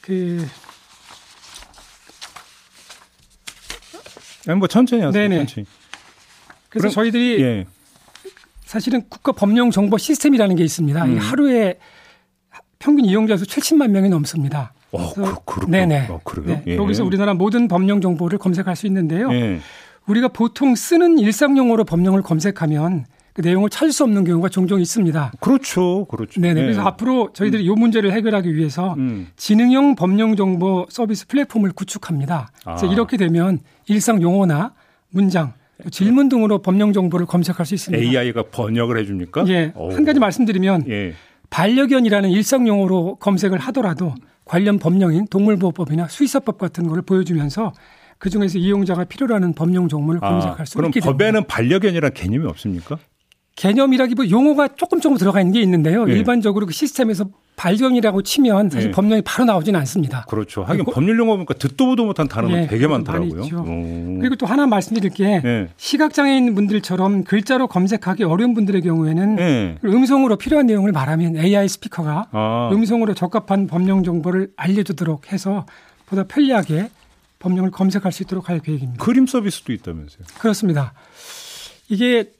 그 0.00 0.46
뭐 4.56 4.66
천천히 4.68 5.02
하세요. 5.02 5.22
네네. 5.22 5.38
천천히. 5.46 5.66
그래서 6.68 6.88
그럼, 6.88 6.92
저희들이 6.92 7.42
예. 7.42 7.66
사실은 8.64 9.02
국가 9.08 9.32
법령 9.32 9.70
정보 9.70 9.98
시스템이라는 9.98 10.56
게 10.56 10.64
있습니다. 10.64 11.04
음. 11.04 11.18
하루에 11.18 11.78
평균 12.78 13.04
이용자 13.04 13.36
수 13.36 13.44
70만 13.44 13.90
명이 13.90 14.08
넘습니다. 14.08 14.72
어, 14.92 15.12
그, 15.12 15.34
그, 15.44 15.66
네네. 15.66 16.06
어? 16.08 16.20
네. 16.44 16.62
예. 16.66 16.76
여기서 16.76 17.04
우리나라 17.04 17.34
모든 17.34 17.68
법령 17.68 18.00
정보를 18.00 18.38
검색할 18.38 18.76
수 18.76 18.86
있는데요. 18.86 19.32
예. 19.32 19.60
우리가 20.06 20.28
보통 20.28 20.74
쓰는 20.74 21.18
일상 21.18 21.58
용어로 21.58 21.84
법령을 21.84 22.22
검색하면 22.22 23.06
그 23.38 23.42
내용을 23.46 23.70
찾을 23.70 23.92
수 23.92 24.02
없는 24.02 24.24
경우가 24.24 24.48
종종 24.48 24.80
있습니다. 24.80 25.30
그렇죠. 25.38 26.06
그렇죠. 26.06 26.40
네네. 26.40 26.54
네. 26.54 26.62
그래서 26.62 26.82
앞으로 26.82 27.30
저희들이 27.32 27.64
이 27.64 27.70
음. 27.70 27.78
문제를 27.78 28.10
해결하기 28.10 28.52
위해서 28.56 28.94
음. 28.98 29.28
지능형 29.36 29.94
법령 29.94 30.34
정보 30.34 30.86
서비스 30.88 31.24
플랫폼을 31.28 31.70
구축합니다. 31.70 32.50
그래서 32.64 32.88
아. 32.88 32.92
이렇게 32.92 33.16
되면 33.16 33.60
일상 33.86 34.20
용어나 34.22 34.74
문장 35.10 35.52
질문 35.92 36.28
등으로 36.28 36.58
법령 36.58 36.92
정보를 36.92 37.26
검색할 37.26 37.64
수 37.64 37.76
있습니다. 37.76 38.04
AI가 38.04 38.42
번역을 38.50 38.98
해줍니까? 38.98 39.44
예. 39.46 39.72
오. 39.76 39.92
한 39.92 40.04
가지 40.04 40.18
말씀드리면 40.18 40.86
예. 40.88 41.14
반려견이라는 41.50 42.30
일상 42.30 42.66
용어로 42.66 43.18
검색을 43.20 43.60
하더라도 43.60 44.14
관련 44.46 44.80
법령인 44.80 45.28
동물보호법이나 45.28 46.08
수의사법 46.08 46.58
같은 46.58 46.88
거를 46.88 47.02
보여주면서 47.02 47.72
그 48.18 48.30
중에서 48.30 48.58
이용자가 48.58 49.04
필요로 49.04 49.32
하는 49.32 49.52
법령 49.52 49.86
정보를 49.86 50.18
아, 50.24 50.28
검색할 50.28 50.66
수 50.66 50.78
있게 50.78 50.82
됩니다. 50.82 51.00
그럼 51.02 51.18
법에는 51.18 51.46
반려견이라는 51.46 52.14
개념이 52.14 52.44
없습니까? 52.48 52.98
개념이라기보다 53.58 54.30
용어가 54.30 54.68
조금 54.68 55.00
조금 55.00 55.18
들어가 55.18 55.40
있는 55.40 55.52
게 55.52 55.60
있는데요. 55.60 56.04
네. 56.04 56.12
일반적으로 56.12 56.64
그 56.64 56.72
시스템에서 56.72 57.28
발견이라고 57.56 58.22
치면 58.22 58.70
사실 58.70 58.90
네. 58.90 58.94
법령이 58.94 59.22
바로 59.22 59.44
나오지는 59.46 59.80
않습니다. 59.80 60.24
그렇죠. 60.28 60.62
하긴 60.62 60.84
법률 60.84 61.18
용어 61.18 61.34
보니까 61.34 61.54
듣도 61.54 61.86
보도 61.86 62.04
못한 62.04 62.28
단어가 62.28 62.54
네, 62.54 62.66
되게 62.68 62.86
많더라고요. 62.86 63.64
그리고 64.20 64.36
또 64.36 64.46
하나 64.46 64.68
말씀드릴 64.68 65.10
게 65.10 65.40
네. 65.42 65.68
시각장애인 65.76 66.54
분들처럼 66.54 67.24
글자로 67.24 67.66
검색하기 67.66 68.22
어려운 68.22 68.54
분들의 68.54 68.80
경우에는 68.82 69.34
네. 69.34 69.78
음성으로 69.84 70.36
필요한 70.36 70.66
내용을 70.66 70.92
말하면 70.92 71.36
AI 71.36 71.68
스피커가 71.68 72.28
아. 72.30 72.70
음성으로 72.72 73.14
적합한 73.14 73.66
법령 73.66 74.04
정보를 74.04 74.52
알려주도록 74.56 75.32
해서 75.32 75.66
보다 76.06 76.22
편리하게 76.22 76.90
법령을 77.40 77.72
검색할 77.72 78.12
수 78.12 78.22
있도록 78.22 78.50
할 78.50 78.60
계획입니다. 78.60 79.04
그림 79.04 79.26
서비스도 79.26 79.72
있다면서요? 79.72 80.26
그렇습니다. 80.38 80.92
이게 81.88 82.30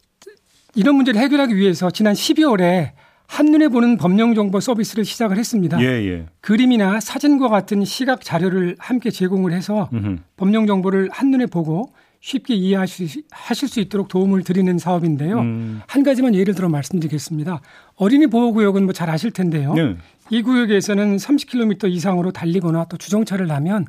이런 0.74 0.96
문제를 0.96 1.20
해결하기 1.20 1.56
위해서 1.56 1.90
지난 1.90 2.14
12월에 2.14 2.90
한눈에 3.26 3.68
보는 3.68 3.98
법령 3.98 4.34
정보 4.34 4.58
서비스를 4.60 5.04
시작을 5.04 5.36
했습니다. 5.36 5.78
예, 5.82 5.86
예. 5.86 6.26
그림이나 6.40 6.98
사진과 7.00 7.48
같은 7.48 7.84
시각 7.84 8.22
자료를 8.22 8.76
함께 8.78 9.10
제공을 9.10 9.52
해서 9.52 9.88
음흠. 9.92 10.16
법령 10.36 10.66
정보를 10.66 11.10
한눈에 11.12 11.46
보고 11.46 11.92
쉽게 12.20 12.54
이해하실 12.54 13.68
수 13.68 13.80
있도록 13.80 14.08
도움을 14.08 14.42
드리는 14.44 14.76
사업인데요. 14.78 15.40
음. 15.40 15.82
한 15.86 16.02
가지만 16.02 16.34
예를 16.34 16.54
들어 16.54 16.68
말씀드리겠습니다. 16.68 17.60
어린이 17.96 18.26
보호 18.26 18.52
구역은 18.52 18.84
뭐 18.84 18.92
잘 18.92 19.08
아실 19.10 19.30
텐데요. 19.30 19.74
네. 19.74 19.96
이 20.30 20.42
구역에서는 20.42 21.16
30km 21.16 21.90
이상으로 21.90 22.32
달리거나 22.32 22.86
또 22.86 22.96
주정차를 22.96 23.50
하면 23.52 23.84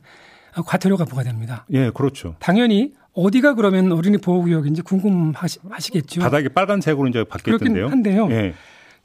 과태료가 0.54 1.06
부과됩니다. 1.06 1.66
예, 1.72 1.90
그렇죠. 1.92 2.36
당연히 2.40 2.94
어디가 3.14 3.56
그러면 3.56 3.92
어린이 3.92 4.18
보호구역인지 4.18 4.82
궁금하시겠죠. 4.84 6.22
바닥이 6.22 6.50
빨간색으로 6.50 7.08
이제 7.08 7.24
바뀌었던데요. 7.24 7.88
그렇긴 7.88 7.92
한데요. 7.92 8.28
예. 8.32 8.54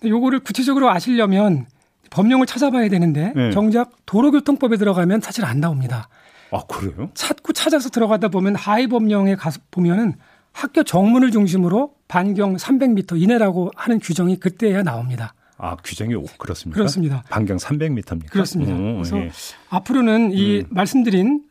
요거를 0.05 0.41
구체적으로 0.41 0.91
아시려면 0.91 1.67
법령을 2.11 2.47
찾아봐야 2.47 2.89
되는데 2.89 3.33
예. 3.37 3.51
정작 3.51 3.93
도로교통법에 4.07 4.77
들어가면 4.77 5.21
사실 5.21 5.45
안 5.45 5.61
나옵니다. 5.61 6.09
아 6.51 6.63
그래요? 6.69 7.11
찾고 7.15 7.53
찾아서 7.53 7.89
들어가다 7.89 8.29
보면 8.29 8.55
하위 8.55 8.87
법령에 8.87 9.35
가서 9.35 9.61
보면은 9.71 10.15
학교 10.53 10.85
정문을 10.85 11.33
중심으로 11.33 11.95
반경 12.07 12.57
300m 12.57 13.21
이내라고 13.21 13.73
하는 13.75 13.99
규정이 13.99 14.39
그때야 14.39 14.83
나옵니다. 14.83 15.35
아 15.57 15.77
규정이 15.83 16.15
그렇습니까? 16.39 16.77
그렇습니다. 16.77 17.25
반경 17.31 17.57
300m입니까? 17.57 18.31
그렇습니다. 18.31 18.75
오, 18.75 18.95
그래서 18.99 19.19
예. 19.19 19.31
앞으로는 19.71 20.33
이 20.33 20.61
음. 20.61 20.67
말씀드린 20.71 21.43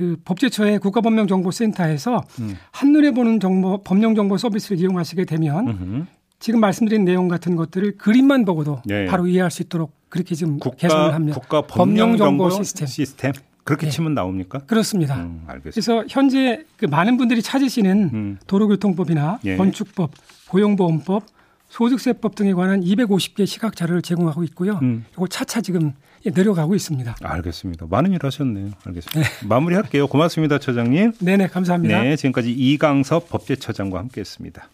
그 0.00 0.16
법제처의 0.24 0.78
국가법령정보센터에서 0.78 2.24
음. 2.40 2.56
한눈에 2.70 3.10
보는 3.10 3.38
정보 3.38 3.82
법령 3.82 4.14
정보 4.14 4.38
서비스를 4.38 4.80
이용하시게 4.80 5.26
되면 5.26 5.68
음흠. 5.68 6.06
지금 6.38 6.60
말씀드린 6.60 7.04
내용 7.04 7.28
같은 7.28 7.54
것들을 7.54 7.98
그림만 7.98 8.46
보고도 8.46 8.80
네. 8.86 9.04
바로 9.04 9.26
이해할 9.26 9.50
수 9.50 9.60
있도록 9.60 9.92
그렇게 10.08 10.34
지금 10.34 10.58
국가, 10.58 10.74
개선을 10.78 11.12
합니다. 11.12 11.38
국가 11.38 11.60
법령 11.66 12.16
정보 12.16 12.48
시스템. 12.48 12.86
시스템. 12.86 13.32
그렇게 13.62 13.86
네. 13.86 13.92
치면 13.92 14.14
나옵니까? 14.14 14.60
그렇습니다. 14.60 15.16
음, 15.16 15.46
그래서 15.62 16.02
현재 16.08 16.64
그 16.78 16.86
많은 16.86 17.18
분들이 17.18 17.42
찾으시는 17.42 18.10
음. 18.14 18.38
도로교통법이나 18.46 19.40
예. 19.44 19.56
건축법, 19.56 20.12
고용보험법, 20.48 21.24
소득세법 21.68 22.36
등에 22.36 22.54
관한 22.54 22.80
250개 22.80 23.44
시각 23.44 23.76
자료를 23.76 24.00
제공하고 24.00 24.44
있고요. 24.44 24.78
음. 24.80 25.04
이걸 25.12 25.28
차차 25.28 25.60
지금 25.60 25.92
내려가고 26.24 26.74
있습니다. 26.74 27.16
알겠습니다. 27.22 27.86
많은 27.88 28.12
일 28.12 28.18
하셨네요. 28.22 28.70
알겠습니다. 28.84 29.20
네. 29.20 29.46
마무리할게요. 29.48 30.06
고맙습니다, 30.06 30.58
처장님. 30.58 31.12
네네, 31.20 31.46
감사합니다. 31.48 32.02
네, 32.02 32.16
지금까지 32.16 32.52
이강섭 32.52 33.28
법제처장과 33.30 33.98
함께했습니다. 33.98 34.68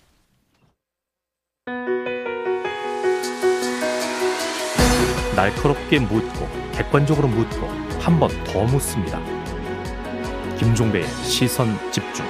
날카롭게 5.37 6.01
묻고 6.01 6.49
객관적으로 6.73 7.29
묻고 7.29 7.67
한 8.01 8.19
번 8.19 8.31
더 8.45 8.65
묻습니다. 8.65 9.21
김종배의 10.59 11.05
시선 11.25 11.69
집중. 11.91 12.25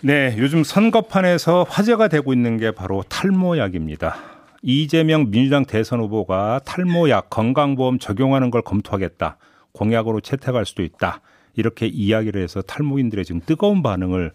네, 0.00 0.34
요즘 0.38 0.64
선거판에서 0.64 1.64
화제가 1.68 2.08
되고 2.08 2.32
있는 2.32 2.56
게 2.56 2.72
바로 2.72 3.04
탈모약입니다. 3.08 4.16
이재명 4.62 5.30
민주당 5.30 5.64
대선 5.64 6.00
후보가 6.00 6.60
탈모약 6.64 7.30
건강보험 7.30 7.98
적용하는 7.98 8.50
걸 8.50 8.62
검토하겠다. 8.62 9.36
공약으로 9.72 10.20
채택할 10.20 10.64
수도 10.64 10.82
있다. 10.82 11.20
이렇게 11.54 11.86
이야기를 11.86 12.40
해서 12.40 12.62
탈모인들의 12.62 13.24
지금 13.24 13.40
뜨거운 13.44 13.82
반응을 13.82 14.32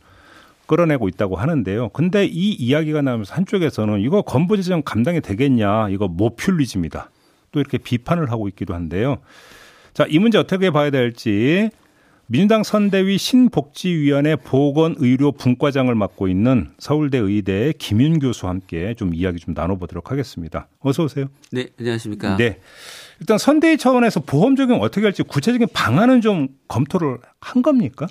끌어내고 0.68 1.08
있다고 1.08 1.38
하는데요. 1.38 1.90
근데 1.90 2.26
이 2.26 2.52
이야기가 2.52 3.02
나오면서 3.02 3.34
한쪽에서는 3.34 4.02
이거 4.02 4.22
건보 4.22 4.58
재정 4.58 4.82
감당이 4.84 5.22
되겠냐. 5.22 5.90
이거 5.90 6.10
모퓰리즘이다. 6.10 7.10
또 7.52 7.60
이렇게 7.62 7.78
비판을 7.78 8.30
하고 8.30 8.50
있기도 8.50 8.74
한데요. 8.74 9.20
자, 9.94 10.06
이 10.10 10.20
문제 10.20 10.38
어떻게 10.38 10.70
봐야 10.70 10.90
될지 10.90 11.70
민주당 12.30 12.64
선대위 12.64 13.18
신복지위원회 13.18 14.36
보건의료 14.36 15.32
분과장을 15.32 15.94
맡고 15.96 16.28
있는 16.28 16.72
서울대 16.78 17.18
의대 17.18 17.74
김윤 17.78 18.20
교수와 18.20 18.52
함께 18.52 18.94
좀 18.96 19.14
이야기 19.14 19.40
좀 19.40 19.54
나눠보도록 19.54 20.12
하겠습니다. 20.12 20.68
어서 20.80 21.06
오세요. 21.06 21.28
네, 21.52 21.68
안녕하십니까. 21.80 22.36
네. 22.36 22.60
일단 23.22 23.38
선대위 23.38 23.78
차원에서 23.78 24.20
보험 24.22 24.58
적용 24.58 24.82
어떻게 24.82 25.06
할지 25.06 25.24
구체적인 25.24 25.70
방안은 25.74 26.20
좀 26.20 26.50
검토를 26.68 27.18
한 27.40 27.62
겁니까? 27.62 28.08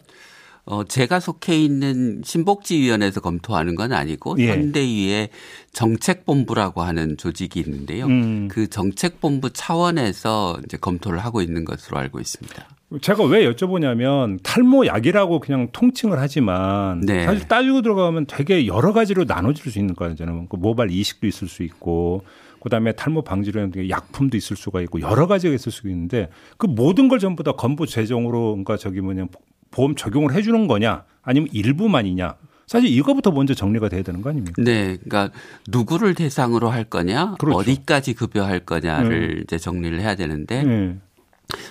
어, 0.64 0.82
제가 0.82 1.20
속해 1.20 1.62
있는 1.62 2.22
신복지위원회에서 2.24 3.20
검토하는 3.20 3.76
건 3.76 3.92
아니고 3.92 4.36
예. 4.38 4.48
선대위의 4.48 5.28
정책본부라고 5.72 6.82
하는 6.82 7.16
조직이 7.18 7.60
있는데요. 7.60 8.06
음. 8.06 8.48
그 8.48 8.68
정책본부 8.68 9.50
차원에서 9.52 10.58
이제 10.64 10.76
검토를 10.76 11.18
하고 11.20 11.42
있는 11.42 11.64
것으로 11.64 11.98
알고 11.98 12.18
있습니다. 12.18 12.66
제가 13.00 13.24
왜 13.24 13.50
여쭤보냐면 13.50 14.38
탈모약이라고 14.42 15.40
그냥 15.40 15.68
통칭을 15.72 16.18
하지만 16.20 17.00
네. 17.00 17.24
사실 17.24 17.48
따지고 17.48 17.82
들어가면 17.82 18.26
되게 18.26 18.66
여러 18.66 18.92
가지로 18.92 19.24
나눠질 19.24 19.72
수 19.72 19.78
있는 19.78 19.94
거잖아요. 19.94 20.46
그 20.48 20.56
모발 20.56 20.90
이식도 20.90 21.26
있을 21.26 21.48
수 21.48 21.64
있고 21.64 22.22
그다음에 22.60 22.92
탈모 22.92 23.22
방지로 23.22 23.60
하는 23.60 23.90
약품도 23.90 24.36
있을 24.36 24.56
수가 24.56 24.80
있고 24.82 25.00
여러 25.00 25.26
가지가 25.26 25.54
있을 25.54 25.72
수 25.72 25.88
있는데 25.88 26.28
그 26.58 26.66
모든 26.66 27.08
걸 27.08 27.18
전부 27.18 27.42
다 27.42 27.52
건보 27.52 27.86
재정으로 27.86 28.52
그러니까 28.52 28.76
저기 28.76 29.00
뭐냐 29.00 29.26
보험 29.72 29.96
적용을 29.96 30.32
해 30.32 30.42
주는 30.42 30.66
거냐 30.68 31.04
아니면 31.22 31.48
일부만이냐 31.52 32.36
사실 32.66 32.90
이거부터 32.90 33.30
먼저 33.30 33.54
정리가 33.54 33.88
돼야 33.88 34.02
되는 34.02 34.22
거 34.22 34.30
아닙니까? 34.30 34.60
네. 34.62 34.96
그러니까 34.96 35.30
누구를 35.68 36.14
대상으로 36.14 36.68
할 36.68 36.82
거냐, 36.84 37.36
그렇죠. 37.38 37.58
어디까지 37.58 38.14
급여할 38.14 38.60
거냐를 38.60 39.36
네. 39.36 39.40
이제 39.44 39.56
정리를 39.56 40.00
해야 40.00 40.16
되는데 40.16 40.64
네. 40.64 40.96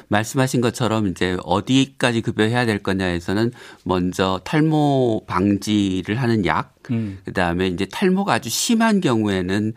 말씀하신 0.08 0.62
것처럼 0.62 1.08
이제 1.08 1.38
어디까지 1.44 2.22
급여해야 2.22 2.66
될 2.66 2.80
거냐에서는 2.82 3.52
먼저 3.84 4.40
탈모 4.44 5.26
방지를 5.28 6.16
하는 6.16 6.46
약, 6.46 6.76
음. 6.92 7.20
그 7.26 7.34
다음에 7.34 7.68
이제 7.68 7.86
탈모가 7.86 8.34
아주 8.34 8.50
심한 8.50 9.02
경우에는 9.02 9.74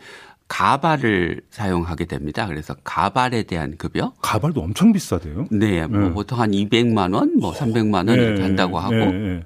가발을 0.49 1.43
사용하게 1.51 2.07
됩니다. 2.07 2.47
그래서 2.47 2.75
가발에 2.83 3.43
대한 3.43 3.77
급여. 3.77 4.15
가발도 4.23 4.63
엄청 4.63 4.93
비싸대요. 4.93 5.47
네, 5.51 5.87
뭐 5.87 6.01
네. 6.01 6.11
보통 6.13 6.41
한 6.41 6.53
200만 6.53 7.15
원, 7.15 7.39
뭐 7.39 7.53
300만 7.53 7.95
원 7.95 8.07
네. 8.07 8.15
이렇게 8.15 8.43
한다고 8.43 8.79
하고. 8.79 8.95
네. 8.95 9.13
네. 9.13 9.43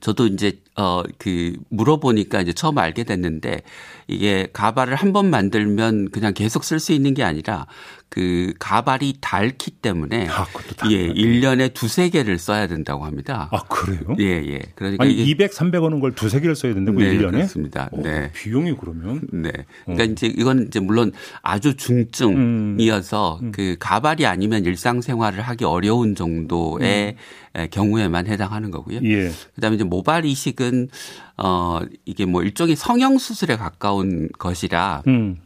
저도 0.00 0.26
이제 0.26 0.60
어 0.74 1.02
그 1.18 1.54
물어보니까 1.70 2.40
이제 2.40 2.52
처음 2.52 2.78
알게 2.78 3.04
됐는데 3.04 3.62
이게 4.06 4.48
가발을 4.52 4.94
한 4.94 5.12
번 5.12 5.30
만들면 5.30 6.10
그냥 6.10 6.34
계속 6.34 6.64
쓸 6.64 6.78
수 6.78 6.92
있는 6.92 7.14
게 7.14 7.24
아니라 7.24 7.66
그 8.12 8.52
가발이 8.58 9.14
닳기 9.22 9.70
때문에 9.70 10.28
아, 10.28 10.46
예, 10.90 11.08
1년에 11.10 11.72
두세 11.72 12.10
개를 12.10 12.36
써야 12.36 12.66
된다고 12.66 13.06
합니다. 13.06 13.48
아, 13.50 13.62
그래요? 13.62 14.00
예, 14.20 14.24
예. 14.52 14.60
그러니까 14.74 15.04
아니, 15.04 15.14
이게 15.14 15.22
200, 15.30 15.54
300 15.54 15.82
원은 15.82 15.98
걸 15.98 16.12
두세 16.12 16.40
개를 16.40 16.54
써야 16.54 16.74
된다고 16.74 17.00
네, 17.00 17.16
1년에? 17.16 17.30
그렇습니다. 17.30 17.88
오, 17.90 18.02
네. 18.02 18.30
비용이 18.34 18.74
그러면? 18.78 19.22
네. 19.32 19.50
그러니까 19.86 20.04
어. 20.04 20.06
이제 20.12 20.26
이건 20.26 20.66
이제 20.66 20.78
물론 20.78 21.12
아주 21.40 21.74
중증이어서 21.74 23.38
음. 23.40 23.46
음. 23.46 23.52
그 23.52 23.76
가발이 23.80 24.26
아니면 24.26 24.66
일상생활을 24.66 25.40
하기 25.40 25.64
어려운 25.64 26.14
정도의 26.14 27.16
음. 27.56 27.68
경우에만 27.70 28.26
해당하는 28.26 28.70
거고요. 28.70 29.00
예. 29.04 29.30
그다음에 29.54 29.76
이제 29.76 29.84
모발 29.84 30.26
이식은 30.26 30.90
어 31.38 31.80
이게 32.04 32.26
뭐 32.26 32.42
일종의 32.42 32.76
성형 32.76 33.16
수술에 33.16 33.56
가까운 33.56 34.28
것이라 34.38 35.02
음. 35.06 35.38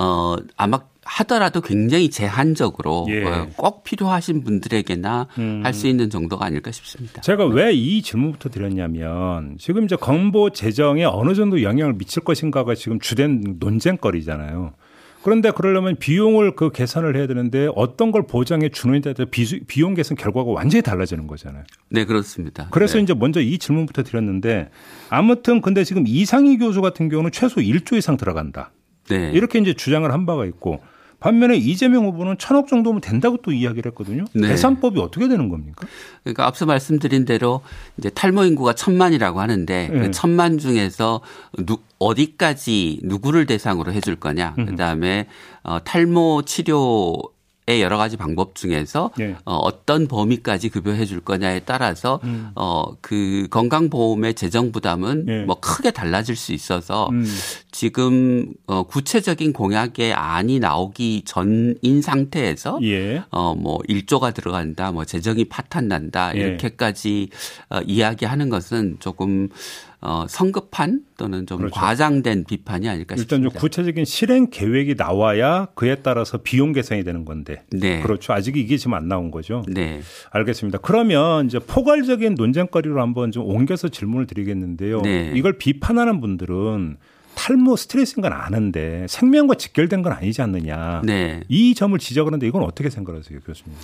어 0.00 0.36
아마 0.56 0.80
하더라도 1.04 1.60
굉장히 1.62 2.10
제한적으로 2.10 3.06
예. 3.08 3.24
어, 3.24 3.48
꼭 3.56 3.82
필요하신 3.82 4.44
분들에게나 4.44 5.26
음. 5.38 5.60
할수 5.64 5.86
있는 5.88 6.10
정도가 6.10 6.44
아닐까 6.44 6.70
싶습니다. 6.70 7.22
제가 7.22 7.46
왜 7.46 7.72
이 7.72 8.02
질문부터 8.02 8.50
드렸냐면 8.50 9.56
지금 9.58 9.84
이제 9.84 9.96
건보 9.96 10.50
재정에 10.50 11.04
어느 11.04 11.34
정도 11.34 11.62
영향을 11.62 11.94
미칠 11.94 12.22
것인가가 12.22 12.74
지금 12.74 13.00
주된 13.00 13.56
논쟁거리잖아요. 13.58 14.74
그런데 15.22 15.50
그러려면 15.50 15.96
비용을 15.96 16.54
그 16.54 16.70
계산을 16.70 17.16
해야 17.16 17.26
되는데 17.26 17.68
어떤 17.74 18.12
걸 18.12 18.26
보장해 18.26 18.68
주느냐에 18.68 19.14
따라 19.14 19.28
비용 19.66 19.94
계산 19.94 20.16
결과가 20.16 20.52
완전히 20.52 20.82
달라지는 20.82 21.26
거잖아요. 21.26 21.64
네, 21.90 22.04
그렇습니다. 22.04 22.68
그래서 22.70 22.98
네. 22.98 23.02
이제 23.02 23.14
먼저 23.14 23.40
이 23.40 23.58
질문부터 23.58 24.04
드렸는데 24.04 24.70
아무튼 25.10 25.60
근데 25.60 25.84
지금 25.84 26.04
이상희 26.06 26.58
교수 26.58 26.80
같은 26.80 27.08
경우는 27.08 27.32
최소 27.32 27.60
1조 27.60 27.96
이상 27.96 28.16
들어간다. 28.16 28.70
네. 29.08 29.30
이렇게 29.32 29.58
이제 29.58 29.74
주장을 29.74 30.10
한 30.10 30.26
바가 30.26 30.44
있고 30.46 30.80
반면에 31.20 31.56
이재명 31.56 32.06
후보는 32.06 32.38
천억 32.38 32.68
정도면 32.68 33.00
된다고 33.00 33.38
또 33.42 33.50
이야기를 33.50 33.90
했거든요. 33.90 34.24
네. 34.34 34.48
계산법이 34.48 35.00
어떻게 35.00 35.26
되는 35.26 35.48
겁니까? 35.48 35.86
그러니까 36.22 36.46
앞서 36.46 36.64
말씀드린 36.64 37.24
대로 37.24 37.62
이제 37.96 38.08
탈모 38.08 38.44
인구가 38.44 38.72
천만이라고 38.72 39.40
하는데 39.40 39.88
네. 39.92 39.98
그 39.98 40.10
천만 40.12 40.58
중에서 40.58 41.20
누, 41.66 41.78
어디까지 41.98 43.00
누구를 43.02 43.46
대상으로 43.46 43.92
해줄 43.92 44.14
거냐. 44.16 44.54
그 44.54 44.76
다음에 44.76 45.26
어, 45.64 45.82
탈모 45.82 46.42
치료 46.46 47.14
의 47.14 47.37
여러 47.80 47.96
가지 47.98 48.16
방법 48.16 48.54
중에서 48.54 49.10
네. 49.18 49.36
어, 49.44 49.56
어떤 49.56 50.08
범위까지 50.08 50.68
급여해 50.70 51.04
줄 51.04 51.20
거냐에 51.20 51.60
따라서 51.60 52.20
음. 52.24 52.50
어 52.54 52.86
그 53.00 53.46
건강보험의 53.50 54.34
재정 54.34 54.72
부담은 54.72 55.24
네. 55.26 55.44
뭐 55.44 55.58
크게 55.60 55.90
달라질 55.90 56.36
수 56.36 56.52
있어서 56.52 57.08
음. 57.10 57.24
지금 57.70 58.52
어 58.66 58.82
구체적인 58.82 59.52
공약의 59.52 60.12
안이 60.12 60.58
나오기 60.60 61.22
전인 61.24 62.02
상태에서 62.02 62.78
예. 62.82 63.22
어 63.30 63.54
뭐 63.54 63.78
1조가 63.88 64.34
들어간다 64.34 64.92
뭐 64.92 65.04
재정이 65.04 65.46
파탄 65.46 65.88
난다 65.88 66.32
예. 66.34 66.40
이렇게까지 66.40 67.28
어 67.70 67.80
이야기하는 67.86 68.48
것은 68.50 68.96
조금 69.00 69.48
어, 70.00 70.26
성급한 70.28 71.00
또는 71.16 71.44
좀 71.46 71.58
그렇죠. 71.58 71.74
과장된 71.74 72.44
비판이 72.44 72.88
아닐까 72.88 73.16
싶습니다. 73.16 73.36
일단 73.36 73.50
좀 73.50 73.60
구체적인 73.60 74.04
실행 74.04 74.48
계획이 74.48 74.94
나와야 74.96 75.66
그에 75.74 75.96
따라서 75.96 76.38
비용 76.38 76.72
계산이 76.72 77.02
되는 77.02 77.24
건데. 77.24 77.64
네. 77.72 78.00
그렇죠. 78.00 78.32
아직 78.32 78.56
이게 78.56 78.76
지금 78.76 78.94
안 78.94 79.08
나온 79.08 79.32
거죠. 79.32 79.64
네. 79.66 80.00
알겠습니다. 80.30 80.78
그러면 80.78 81.46
이제 81.46 81.58
포괄적인 81.58 82.34
논쟁거리로 82.34 83.00
한번 83.00 83.32
좀 83.32 83.44
옮겨서 83.44 83.88
질문을 83.88 84.28
드리겠는데요. 84.28 85.02
네. 85.02 85.32
이걸 85.34 85.58
비판하는 85.58 86.20
분들은 86.20 86.96
탈모 87.34 87.76
스트레스인 87.76 88.22
건 88.22 88.32
아는데 88.32 89.06
생명과 89.08 89.54
직결된 89.54 90.02
건 90.02 90.12
아니지 90.12 90.42
않느냐. 90.42 91.02
네. 91.04 91.40
이 91.48 91.74
점을 91.74 91.96
지적하는데 91.98 92.46
이건 92.46 92.62
어떻게 92.62 92.90
생각하세요, 92.90 93.40
교수님? 93.40 93.76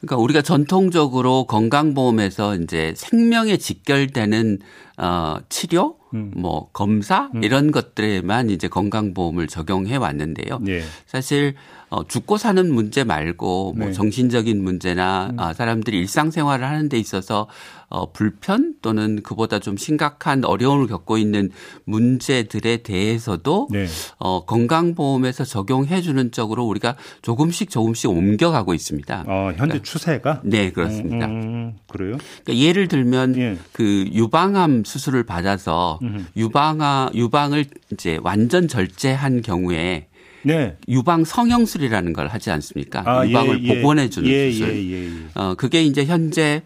그러니까 0.00 0.16
우리가 0.16 0.42
전통적으로 0.42 1.44
건강보험에서 1.44 2.56
이제 2.56 2.94
생명에 2.96 3.56
직결되는 3.56 4.58
어 4.98 5.36
치료, 5.48 5.96
음. 6.14 6.32
뭐 6.36 6.68
검사 6.72 7.30
음. 7.34 7.42
이런 7.42 7.70
것들에만 7.70 8.50
이제 8.50 8.68
건강보험을 8.68 9.46
적용해 9.46 9.96
왔는데요. 9.96 10.58
네. 10.60 10.82
사실 11.06 11.54
어, 11.88 12.04
죽고 12.06 12.36
사는 12.36 12.74
문제 12.74 13.04
말고 13.04 13.74
뭐 13.76 13.86
네. 13.86 13.92
정신적인 13.92 14.62
문제나 14.62 15.28
음. 15.32 15.38
아, 15.38 15.52
사람들이 15.52 15.98
일상생활을 15.98 16.66
하는 16.66 16.88
데 16.88 16.98
있어서 16.98 17.48
어, 17.88 18.12
불편 18.12 18.74
또는 18.82 19.22
그보다 19.22 19.58
좀 19.58 19.76
심각한 19.76 20.44
어려움을 20.44 20.86
겪고 20.88 21.18
있는 21.18 21.50
문제들에 21.84 22.78
대해서도 22.78 23.68
네. 23.70 23.86
어, 24.18 24.44
건강보험에서 24.44 25.44
적용해 25.44 26.02
주는 26.02 26.32
쪽으로 26.32 26.64
우리가 26.64 26.96
조금씩 27.22 27.70
조금씩 27.70 28.10
옮겨가고 28.10 28.74
있습니다. 28.74 29.24
어, 29.26 29.46
현재 29.48 29.56
그러니까, 29.56 29.82
추세가? 29.82 30.40
네, 30.44 30.72
그렇습니다. 30.72 31.26
음, 31.26 31.32
음, 31.32 31.72
그래요? 31.88 32.18
그러니까 32.44 32.64
예를 32.66 32.88
들면 32.88 33.36
예. 33.38 33.58
그 33.72 34.06
유방암 34.12 34.84
수술을 34.84 35.24
받아서 35.24 35.98
유방아 36.36 37.10
유방을 37.14 37.66
이제 37.92 38.18
완전 38.22 38.68
절제한 38.68 39.42
경우에 39.42 40.08
네. 40.42 40.76
유방 40.88 41.24
성형술이라는 41.24 42.12
걸 42.12 42.28
하지 42.28 42.50
않습니까? 42.50 43.02
아, 43.04 43.26
유방을 43.26 43.64
예, 43.64 43.68
예. 43.68 43.74
복원해 43.80 44.08
주는 44.08 44.28
예, 44.28 44.52
수술. 44.52 44.76
예, 44.76 44.90
예, 44.90 45.04
예, 45.06 45.10
어, 45.34 45.54
그게 45.56 45.82
이제 45.82 46.04
현재 46.04 46.62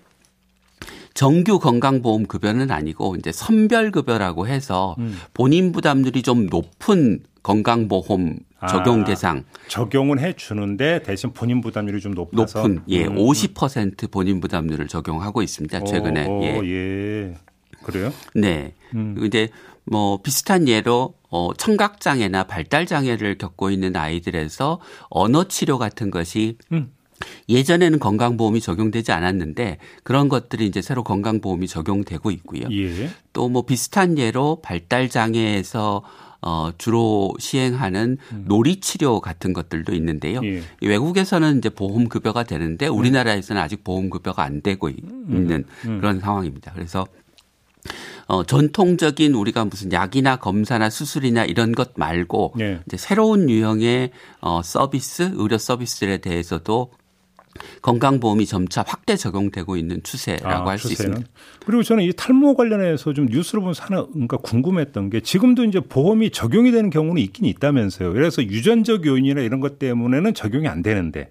정규 1.14 1.58
건강보험 1.58 2.26
급여는 2.26 2.70
아니고 2.70 3.16
이제 3.16 3.32
선별 3.32 3.90
급여라고 3.90 4.46
해서 4.46 4.96
음. 4.98 5.18
본인 5.34 5.72
부담률이 5.72 6.22
좀 6.22 6.46
높은 6.46 7.20
건강보험 7.42 8.38
아, 8.60 8.66
적용 8.66 9.04
대상 9.04 9.44
적용은 9.68 10.18
해 10.18 10.34
주는데 10.34 11.02
대신 11.02 11.32
본인 11.32 11.60
부담률이 11.60 12.00
좀 12.00 12.12
높아서 12.12 12.60
높은 12.60 12.82
예, 12.88 13.06
음. 13.06 13.16
50% 13.16 14.10
본인 14.10 14.40
부담률을 14.40 14.86
적용하고 14.86 15.42
있습니다. 15.42 15.84
최근에. 15.84 16.26
오, 16.26 16.42
예. 16.44 16.60
예. 16.64 17.34
그래요? 17.82 18.12
네. 18.34 18.74
음. 18.94 19.16
이제 19.24 19.48
뭐 19.84 20.20
비슷한 20.22 20.68
예로 20.68 21.14
어 21.30 21.54
청각 21.56 22.00
장애나 22.00 22.44
발달 22.44 22.86
장애를 22.86 23.38
겪고 23.38 23.70
있는 23.70 23.96
아이들에서 23.96 24.80
언어 25.08 25.44
치료 25.48 25.78
같은 25.78 26.10
것이 26.10 26.58
음. 26.72 26.92
예전에는 27.48 27.98
건강보험이 27.98 28.60
적용되지 28.60 29.12
않았는데 29.12 29.78
그런 30.02 30.28
것들이 30.28 30.66
이제 30.66 30.82
새로 30.82 31.04
건강보험이 31.04 31.68
적용되고 31.68 32.30
있고요. 32.30 32.62
예. 32.70 33.10
또뭐 33.32 33.62
비슷한 33.62 34.18
예로 34.18 34.60
발달 34.62 35.08
장애에서 35.08 36.02
어, 36.42 36.70
주로 36.78 37.34
시행하는 37.38 38.16
음. 38.32 38.44
놀이 38.48 38.80
치료 38.80 39.20
같은 39.20 39.52
것들도 39.52 39.94
있는데요. 39.94 40.40
예. 40.42 40.62
외국에서는 40.80 41.58
이제 41.58 41.68
보험 41.68 42.08
급여가 42.08 42.44
되는데 42.44 42.86
우리나라에서는 42.86 43.60
아직 43.60 43.84
보험 43.84 44.08
급여가 44.08 44.42
안 44.42 44.62
되고 44.62 44.88
음. 44.88 45.26
있는 45.28 45.64
음. 45.84 45.98
그런 45.98 46.20
상황입니다. 46.20 46.72
그래서 46.74 47.06
어, 48.26 48.44
전통적인 48.44 49.34
우리가 49.34 49.64
무슨 49.64 49.92
약이나 49.92 50.36
검사나 50.36 50.88
수술이나 50.88 51.44
이런 51.44 51.72
것 51.72 51.92
말고 51.96 52.54
네. 52.56 52.80
이제 52.86 52.96
새로운 52.96 53.50
유형의 53.50 54.12
어, 54.40 54.62
서비스, 54.62 55.32
의료 55.34 55.58
서비스에 55.58 56.18
대해서도 56.18 56.92
건강보험이 57.82 58.46
점차 58.46 58.84
확대 58.86 59.16
적용되고 59.16 59.76
있는 59.76 60.02
추세라고 60.02 60.68
아, 60.68 60.72
할수 60.72 60.92
있습니다. 60.92 61.22
그리고 61.64 61.82
저는 61.82 62.04
이 62.04 62.12
탈모 62.12 62.54
관련해서 62.54 63.12
좀 63.12 63.26
뉴스를 63.26 63.60
보면서 63.60 63.82
하나 63.84 64.06
그러니까 64.06 64.36
궁금했던 64.38 65.10
게 65.10 65.20
지금도 65.20 65.64
이제 65.64 65.80
보험이 65.80 66.30
적용이 66.30 66.72
되는 66.72 66.90
경우는 66.90 67.20
있긴 67.22 67.44
있다면서요. 67.44 68.12
그래서 68.12 68.42
유전적 68.42 69.06
요인이나 69.06 69.40
이런 69.40 69.60
것 69.60 69.78
때문에는 69.78 70.34
적용이 70.34 70.68
안 70.68 70.82
되는데 70.82 71.30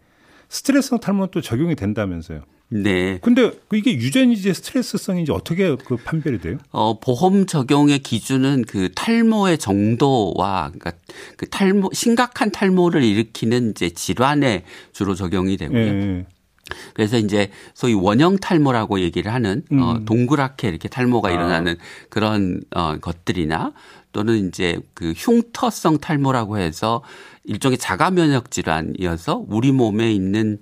스트레스성 0.49 0.99
탈모는 0.99 1.29
또 1.31 1.41
적용이 1.41 1.75
된다면서요. 1.75 2.41
네. 2.71 3.17
근데 3.21 3.51
그 3.67 3.77
이게 3.77 3.93
유전이지 3.93 4.53
스트레스성인지 4.53 5.31
어떻게 5.31 5.75
그 5.75 5.97
판별이 5.97 6.39
돼요? 6.39 6.57
어, 6.71 6.99
보험 6.99 7.47
적용의 7.47 7.99
기준은 7.99 8.65
그 8.67 8.91
탈모의 8.93 9.57
정도와 9.57 10.71
그러니까 10.71 10.91
그 11.35 11.49
탈모 11.49 11.89
심각한 11.93 12.51
탈모를 12.51 13.03
일으키는 13.03 13.71
이제 13.71 13.89
질환에 13.89 14.63
주로 14.93 15.15
적용이 15.15 15.57
되고요. 15.57 15.93
네. 15.93 16.25
그래서 16.93 17.17
이제 17.17 17.49
소위 17.73 17.93
원형 17.95 18.37
탈모라고 18.37 18.99
얘기를 18.99 19.33
하는 19.33 19.63
어, 19.71 19.73
음. 19.73 19.81
어, 19.81 20.05
동그랗게 20.05 20.69
이렇게 20.69 20.87
탈모가 20.87 21.29
아. 21.29 21.31
일어나는 21.31 21.75
그런 22.09 22.61
어, 22.75 22.97
것들이나 22.99 23.73
또는 24.11 24.47
이제 24.47 24.79
그 24.93 25.13
흉터성 25.15 25.99
탈모라고 25.99 26.59
해서 26.59 27.03
일종의 27.45 27.79
자가 27.79 28.11
면역 28.11 28.51
질환이어서 28.51 29.43
우리 29.47 29.71
몸에 29.71 30.11
있는 30.11 30.59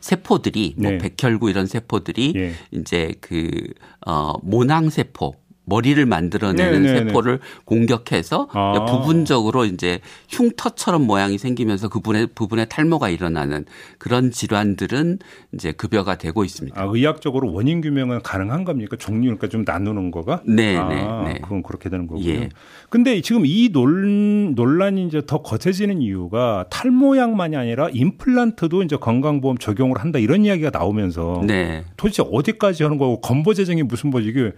세포들이 0.00 0.74
뭐 0.78 0.90
네. 0.92 0.98
백혈구 0.98 1.50
이런 1.50 1.66
세포들이 1.66 2.32
네. 2.32 2.52
이제 2.72 3.14
그 3.20 3.74
어 4.06 4.38
모낭 4.42 4.88
세포 4.90 5.34
머리를 5.68 6.04
만들어내는 6.06 6.82
네네네. 6.82 6.92
네, 6.92 7.00
네. 7.00 7.08
세포를 7.10 7.40
공격해서 7.64 8.48
아. 8.52 8.84
부분적으로 8.86 9.64
이제 9.64 10.00
흉터처럼 10.28 11.06
모양이 11.06 11.38
생기면서 11.38 11.88
그분의 11.88 12.28
부분에 12.34 12.64
탈모가 12.64 13.08
일어나는 13.10 13.64
그런 13.98 14.30
질환들은 14.30 15.18
이제 15.54 15.72
급여가 15.72 16.16
되고 16.16 16.44
있습니다. 16.44 16.80
아, 16.80 16.86
의학적으로 16.88 17.52
원인 17.52 17.80
규명은 17.80 18.22
가능한 18.22 18.64
겁니까? 18.64 18.96
종류 18.98 19.26
그러니까 19.26 19.48
좀 19.48 19.64
나누는 19.66 20.10
거가? 20.10 20.42
네, 20.46 20.76
아, 20.76 20.88
네, 20.88 21.32
네. 21.32 21.40
그건 21.42 21.62
그렇게 21.62 21.88
되는 21.88 22.06
거고요. 22.06 22.26
예. 22.28 22.48
근데 22.90 23.20
지금 23.20 23.42
이 23.44 23.70
논, 23.70 24.54
논란이 24.54 25.06
이제 25.06 25.22
더 25.26 25.42
거세지는 25.42 26.00
이유가 26.00 26.64
탈모약만이 26.70 27.56
아니라 27.56 27.88
임플란트도 27.90 28.82
이제 28.82 28.96
건강보험 28.96 29.58
적용을 29.58 29.98
한다 29.98 30.18
이런 30.18 30.44
이야기가 30.44 30.70
나오면서 30.70 31.42
네. 31.46 31.84
도대체 31.96 32.22
어디까지 32.30 32.82
하는 32.82 32.98
거고 32.98 33.20
건보 33.20 33.54
재정이 33.54 33.82
무슨 33.82 34.10
뭐지 34.10 34.28
이게 34.28 34.52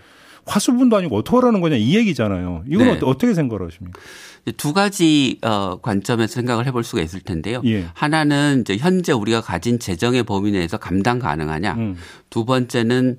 화수분도 0.47 0.97
아니고 0.97 1.17
어떻게 1.17 1.37
하라는 1.37 1.61
거냐 1.61 1.77
이 1.77 1.97
얘기잖아요. 1.97 2.65
이건 2.69 2.87
네. 2.87 3.01
어떻게 3.03 3.35
생각을 3.35 3.67
하십니까? 3.67 4.01
두 4.57 4.73
가지 4.73 5.39
어 5.43 5.79
관점에서 5.81 6.33
생각을 6.33 6.67
해볼 6.67 6.83
수가 6.83 7.03
있을 7.03 7.21
텐데요. 7.21 7.61
예. 7.67 7.87
하나는 7.95 8.63
이제 8.63 8.77
현재 8.77 9.13
우리가 9.13 9.41
가진 9.41 9.79
재정의 9.79 10.23
범위 10.23 10.51
내에서 10.51 10.79
감당 10.79 11.19
가능하냐. 11.19 11.75
음. 11.75 11.97
두 12.31 12.45
번째는 12.45 13.19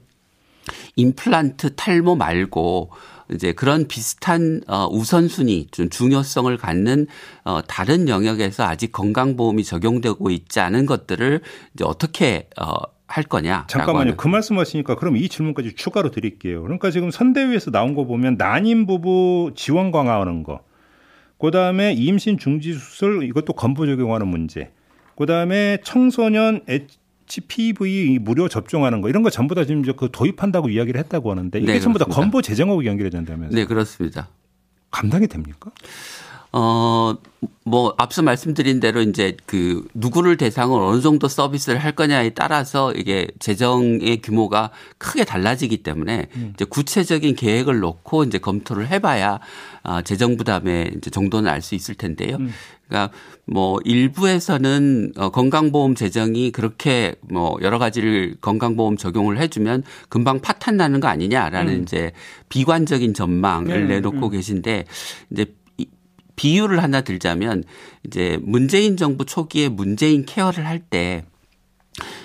임플란트 0.96 1.76
탈모 1.76 2.16
말고 2.16 2.92
이제 3.34 3.54
그런 3.54 3.88
비슷한 3.88 4.62
어 4.68 4.88
우선순위 4.92 5.68
좀 5.72 5.90
중요성을 5.90 6.56
갖는 6.58 7.08
어 7.46 7.62
다른 7.62 8.10
영역에서 8.10 8.66
아직 8.66 8.92
건강보험이 8.92 9.64
적용되고 9.64 10.30
있지 10.32 10.60
않은 10.60 10.86
것들을 10.86 11.42
이제 11.74 11.86
어떻게 11.86 12.50
어 12.60 12.74
할 13.12 13.26
거냐. 13.26 13.66
잠깐만요. 13.68 14.16
그 14.16 14.28
말씀하시니까 14.28 14.96
그럼 14.96 15.18
이 15.18 15.28
질문까지 15.28 15.74
추가로 15.76 16.12
드릴게요. 16.12 16.62
그러니까 16.64 16.92
지금 16.92 17.12
선대위에서 17.12 17.70
나온 17.72 17.94
거 17.94 18.06
보면 18.06 18.38
난임 18.38 18.86
부부 18.86 19.52
지원 19.56 19.92
강화하는 19.92 20.44
거, 20.44 20.62
그 21.38 21.52
다음에 21.52 21.94
임신 21.94 22.38
중지 22.38 22.74
수술 22.74 23.24
이것도 23.24 23.54
건보 23.54 23.86
적용하는 23.86 24.28
문제, 24.28 24.72
그 25.18 25.26
다음에 25.26 25.80
청소년 25.84 26.64
HPV 27.28 28.20
무료 28.20 28.48
접종하는 28.48 29.02
거 29.02 29.10
이런 29.10 29.24
거 29.24 29.30
전부 29.30 29.56
다 29.56 29.66
지금 29.66 29.82
그 29.82 30.10
도입한다고 30.12 30.70
이야기를 30.70 31.00
했다고 31.02 31.32
하는데 31.32 31.60
이게 31.60 31.74
네, 31.74 31.80
전부 31.80 32.00
다 32.00 32.06
건보 32.06 32.42
재정하고 32.42 32.86
연결이 32.86 33.10
된다면서요? 33.10 33.56
네, 33.56 33.66
그렇습니다. 33.66 34.30
감당이 34.90 35.28
됩니까? 35.28 35.72
어, 36.54 37.16
뭐, 37.64 37.94
앞서 37.98 38.22
말씀드린 38.22 38.80
대로 38.80 39.02
이제 39.02 39.38
그 39.46 39.88
누구를 39.94 40.36
대상으로 40.36 40.88
어느 40.88 41.02
정도 41.02 41.28
서비스를 41.28 41.80
할 41.80 41.94
거냐에 41.94 42.32
따라서 42.32 42.92
이게 42.94 43.28
재정의 43.40 44.22
규모가 44.22 44.72
크게 44.98 45.24
달라지기 45.24 45.78
때문에 45.78 46.28
음. 46.36 46.52
이제 46.54 46.66
구체적인 46.66 47.36
계획을 47.36 47.80
놓고 47.80 48.26
이제 48.26 48.38
검토를 48.38 48.90
해봐야 48.90 49.40
아, 49.84 50.02
재정 50.02 50.38
부담의 50.38 50.94
이제 50.98 51.10
정도는 51.10 51.50
알 51.50 51.62
수 51.62 51.76
있을 51.76 51.96
텐데요. 51.96 52.38
음. 52.38 52.52
그러니까 52.88 53.16
뭐 53.46 53.80
일부에서는 53.86 55.14
어, 55.16 55.30
건강보험 55.30 55.96
재정이 55.96 56.52
그렇게 56.52 57.16
뭐 57.22 57.58
여러 57.62 57.80
가지를 57.80 58.36
건강보험 58.42 58.98
적용을 58.98 59.38
해주면 59.38 59.84
금방 60.10 60.42
파탄 60.42 60.76
나는 60.76 61.00
거 61.00 61.08
아니냐라는 61.08 61.74
음. 61.74 61.82
이제 61.84 62.12
비관적인 62.50 63.14
전망을 63.14 63.88
네. 63.88 63.96
내놓고 63.96 64.28
음. 64.28 64.32
계신데 64.32 64.86
이제 65.32 65.46
비유를 66.42 66.82
하나 66.82 67.02
들자면 67.02 67.64
이제 68.04 68.40
문재인 68.42 68.98
정부 68.98 69.26
초기에 69.26 69.70
문재인 69.70 70.26
케어를 70.26 70.66
할때 70.66 71.24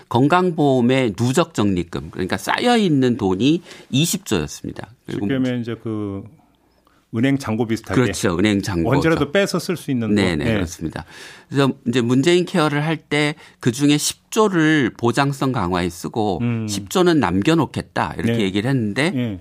건강보험의 0.08 1.12
누적 1.16 1.52
적립금 1.52 2.10
그러니까 2.12 2.38
쌓여 2.38 2.78
있는 2.78 3.18
돈이 3.18 3.60
20조였습니다. 3.92 4.86
그러면 5.20 5.60
이제 5.60 5.74
그 5.82 6.22
은행 7.14 7.36
잔고 7.36 7.66
비슷하게 7.66 8.00
그렇죠. 8.00 8.38
은행 8.38 8.62
잔고 8.62 8.90
언제라도 8.90 9.32
빼서 9.32 9.58
쓸 9.58 9.76
수 9.76 9.90
있는 9.90 10.14
네네 10.14 10.44
네. 10.44 10.54
그렇습니다. 10.54 11.04
그래서 11.50 11.72
이제 11.86 12.00
문재인 12.00 12.46
케어를 12.46 12.84
할 12.86 12.96
때 13.10 13.34
그 13.60 13.70
중에 13.70 13.96
10조를 13.96 14.96
보장성 14.96 15.52
강화에 15.52 15.90
쓰고 15.90 16.38
음. 16.40 16.66
10조는 16.66 17.18
남겨놓겠다 17.18 18.14
이렇게 18.16 18.32
네. 18.32 18.40
얘기를 18.40 18.70
했는데 18.70 19.10
네. 19.10 19.40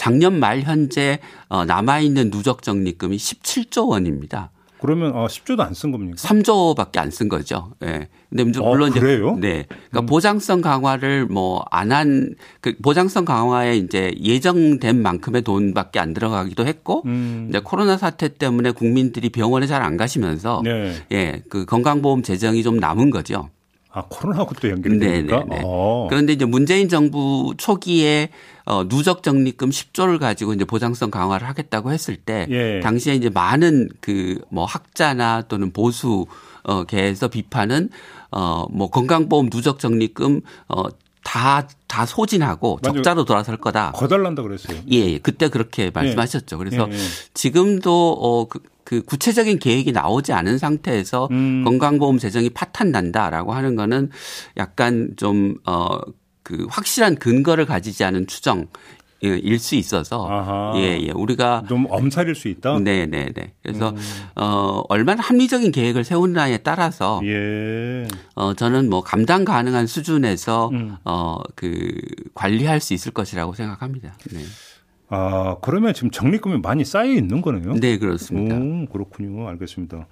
작년 0.00 0.40
말 0.40 0.62
현재 0.62 1.18
어, 1.50 1.66
남아 1.66 2.00
있는 2.00 2.30
누적 2.30 2.62
적립금이 2.62 3.18
17조 3.18 3.88
원입니다. 3.90 4.50
그러면 4.80 5.12
어 5.14 5.26
10조도 5.26 5.60
안 5.60 5.74
쓴 5.74 5.92
겁니까? 5.92 6.16
3조밖에 6.16 6.96
안 6.96 7.10
쓴 7.10 7.28
거죠. 7.28 7.74
예. 7.82 7.86
네. 7.86 8.08
근데 8.30 8.44
물론 8.44 8.92
어, 8.92 8.94
그래요? 8.94 9.34
이제 9.38 9.46
네. 9.46 9.66
그러니까 9.68 10.00
음. 10.00 10.06
보장성 10.06 10.62
강화를 10.62 11.26
뭐 11.26 11.62
안 11.70 11.92
한 11.92 12.34
그 12.62 12.72
보장성 12.82 13.26
강화에 13.26 13.76
이제 13.76 14.14
예정된 14.18 15.02
만큼의 15.02 15.42
돈밖에 15.42 16.00
안 16.00 16.14
들어가기도 16.14 16.66
했고 16.66 17.02
음. 17.04 17.48
이제 17.50 17.60
코로나 17.60 17.98
사태 17.98 18.28
때문에 18.28 18.70
국민들이 18.70 19.28
병원에 19.28 19.66
잘 19.66 19.82
안 19.82 19.98
가시면서 19.98 20.62
네. 20.64 20.94
예, 21.12 21.42
그 21.50 21.66
건강보험 21.66 22.22
재정이 22.22 22.62
좀 22.62 22.78
남은 22.78 23.10
거죠. 23.10 23.50
아, 23.92 24.04
코로나하고 24.08 24.54
또 24.60 24.70
연결이 24.70 24.98
됩니까? 24.98 25.44
네네. 25.48 25.62
어. 25.64 26.06
그런데 26.08 26.32
이제 26.32 26.44
문재인 26.44 26.88
정부 26.88 27.54
초기에 27.58 28.30
어, 28.64 28.86
누적 28.88 29.22
적립금 29.22 29.70
10조를 29.70 30.18
가지고 30.20 30.52
이제 30.54 30.64
보장성 30.64 31.10
강화를 31.10 31.48
하겠다고 31.48 31.90
했을 31.92 32.16
때 32.16 32.46
예. 32.50 32.80
당시에 32.80 33.14
이제 33.14 33.28
많은 33.30 33.88
그 34.00 34.40
뭐 34.50 34.64
학자나 34.64 35.42
또는 35.42 35.72
보수 35.72 36.26
어 36.62 36.84
계에서 36.84 37.28
비판은 37.28 37.88
어뭐 38.30 38.90
건강보험 38.90 39.50
누적 39.50 39.78
적립금 39.78 40.40
어 40.68 40.84
다, 41.22 41.68
다 41.86 42.06
소진하고 42.06 42.80
적자로 42.82 43.24
돌아설 43.24 43.56
거다. 43.58 43.92
거달란다 43.92 44.42
그랬어요. 44.42 44.78
예, 44.90 44.96
예. 44.96 45.18
그때 45.18 45.48
그렇게 45.48 45.90
말씀하셨죠. 45.92 46.58
그래서 46.58 46.88
예, 46.90 46.94
예. 46.94 46.98
지금도 47.34 48.12
어, 48.20 48.48
그, 48.48 48.60
그 48.84 49.02
구체적인 49.02 49.58
계획이 49.58 49.92
나오지 49.92 50.32
않은 50.32 50.58
상태에서 50.58 51.28
음. 51.30 51.64
건강보험 51.64 52.18
재정이 52.18 52.50
파탄 52.50 52.90
난다라고 52.90 53.52
하는 53.52 53.76
거는 53.76 54.10
약간 54.56 55.12
좀, 55.16 55.56
어, 55.64 55.98
그 56.42 56.66
확실한 56.68 57.16
근거를 57.16 57.66
가지지 57.66 58.02
않은 58.04 58.26
추정 58.26 58.66
일수 59.22 59.74
있어서 59.74 60.26
아하. 60.26 60.72
예, 60.76 60.98
예. 61.00 61.10
우리가 61.10 61.64
좀 61.68 61.86
엄살일 61.90 62.34
수 62.34 62.48
있다. 62.48 62.78
네, 62.78 63.06
네, 63.06 63.30
네. 63.34 63.52
그래서 63.62 63.90
음. 63.90 63.96
어 64.34 64.82
얼마나 64.88 65.22
합리적인 65.22 65.72
계획을 65.72 66.04
세우느냐에 66.04 66.58
따라서 66.58 67.20
예. 67.24 68.08
어 68.34 68.54
저는 68.54 68.88
뭐 68.88 69.02
감당 69.02 69.44
가능한 69.44 69.86
수준에서 69.86 70.70
음. 70.72 70.96
어그 71.04 71.92
관리할 72.34 72.80
수 72.80 72.94
있을 72.94 73.12
것이라고 73.12 73.54
생각합니다. 73.54 74.14
네. 74.32 74.40
아, 75.10 75.56
그러면 75.60 75.92
지금 75.92 76.10
적립금이 76.10 76.60
많이 76.62 76.84
쌓여 76.84 77.10
있는 77.10 77.42
거네요. 77.42 77.74
네, 77.74 77.98
그렇습니다. 77.98 78.56
오, 78.56 78.86
그렇군요. 78.86 79.48
알겠습니다. 79.48 80.06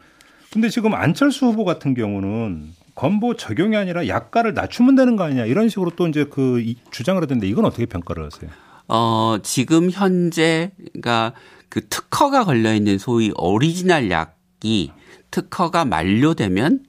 근데 0.52 0.68
지금 0.68 0.94
안철수 0.94 1.46
후보 1.46 1.64
같은 1.64 1.94
경우는 1.94 2.68
건보 2.94 3.36
적용이 3.36 3.76
아니라 3.76 4.08
약가를 4.08 4.54
낮추면 4.54 4.96
되는 4.96 5.14
거 5.14 5.22
아니냐 5.24 5.44
이런 5.44 5.68
식으로 5.68 5.92
또 5.94 6.08
이제 6.08 6.24
그 6.24 6.74
주장을 6.90 7.22
하던데 7.22 7.46
이건 7.46 7.64
어떻게 7.64 7.86
평가를 7.86 8.24
하세요? 8.26 8.50
어, 8.88 9.38
지금 9.42 9.90
현재 9.90 10.72
그러니까 10.76 11.32
그 11.68 11.86
특허가 11.86 12.44
걸려 12.44 12.74
있는 12.74 12.98
소위 12.98 13.30
오리지널 13.36 14.10
약이 14.10 14.90
특허가 15.30 15.84
만료되면 15.84 16.84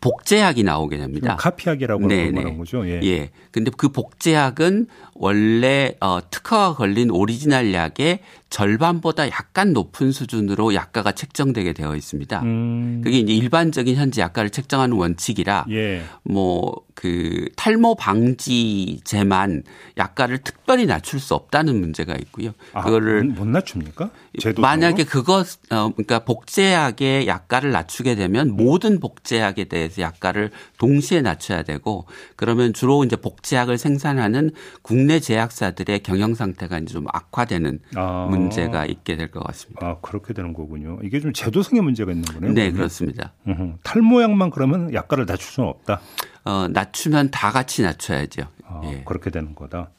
복제약이 0.00 0.64
나오게 0.64 0.98
됩니다. 0.98 1.36
카피약이라고 1.36 2.02
말하는 2.02 2.58
거죠. 2.58 2.86
예. 2.86 3.00
예. 3.04 3.30
근데 3.52 3.70
그 3.76 3.88
복제약은 3.88 4.88
원래 5.22 5.94
어 6.00 6.18
특허가 6.30 6.74
걸린 6.74 7.12
오리지널 7.12 7.72
약의 7.72 8.18
절반보다 8.52 9.28
약간 9.30 9.72
높은 9.72 10.12
수준으로 10.12 10.74
약가가 10.74 11.12
책정되게 11.12 11.72
되어 11.72 11.96
있습니다. 11.96 12.42
음. 12.42 13.00
그게 13.02 13.18
이제 13.20 13.32
일반적인 13.32 13.96
현재 13.96 14.20
약가를 14.20 14.50
책정하는 14.50 14.94
원칙이라 14.94 15.66
예. 15.70 16.02
뭐그 16.24 17.48
탈모 17.56 17.94
방지제만 17.94 19.62
약가를 19.96 20.38
특별히 20.38 20.84
낮출 20.84 21.18
수 21.18 21.34
없다는 21.34 21.80
문제가 21.80 22.14
있고요. 22.16 22.50
아, 22.74 22.82
그거를 22.82 23.24
못 23.24 23.46
낮춥니까? 23.46 24.10
만약에 24.58 25.04
그것 25.04 25.46
어 25.70 25.90
그러니까 25.92 26.18
복제약의 26.20 27.26
약가를 27.26 27.70
낮추게 27.70 28.16
되면 28.16 28.50
모든 28.50 29.00
복제약에 29.00 29.64
대해서 29.64 30.02
약가를 30.02 30.50
동시에 30.78 31.22
낮춰야 31.22 31.62
되고 31.62 32.06
그러면 32.36 32.74
주로 32.74 33.04
이제 33.04 33.16
복제약을 33.16 33.78
생산하는 33.78 34.50
국내 34.82 35.11
제약사들의 35.20 36.00
경영 36.00 36.34
상태가 36.34 36.78
이제 36.78 36.92
좀 36.92 37.06
악화되는 37.12 37.80
아. 37.96 38.26
문제가 38.30 38.84
있게 38.86 39.16
될 39.16 39.30
것 39.30 39.42
같습니다. 39.44 39.86
아 39.86 39.96
그렇게 40.00 40.34
되는 40.34 40.52
거군요. 40.52 40.98
이게 41.02 41.20
좀 41.20 41.32
제도성의 41.32 41.82
문제가 41.82 42.12
있는 42.12 42.24
거네요. 42.24 42.50
네, 42.52 42.62
그러면? 42.62 42.74
그렇습니다. 42.76 43.32
으흠. 43.48 43.78
탈모약만 43.82 44.50
그러면 44.50 44.92
약가를 44.94 45.26
낮출 45.26 45.50
수는 45.52 45.68
없다. 45.68 46.00
어, 46.44 46.66
낮추면 46.68 47.30
다 47.30 47.50
같이 47.50 47.82
낮춰야죠. 47.82 48.42
아, 48.66 48.80
예. 48.84 49.02
그렇게 49.06 49.30
되는 49.30 49.54
거다. 49.54 49.90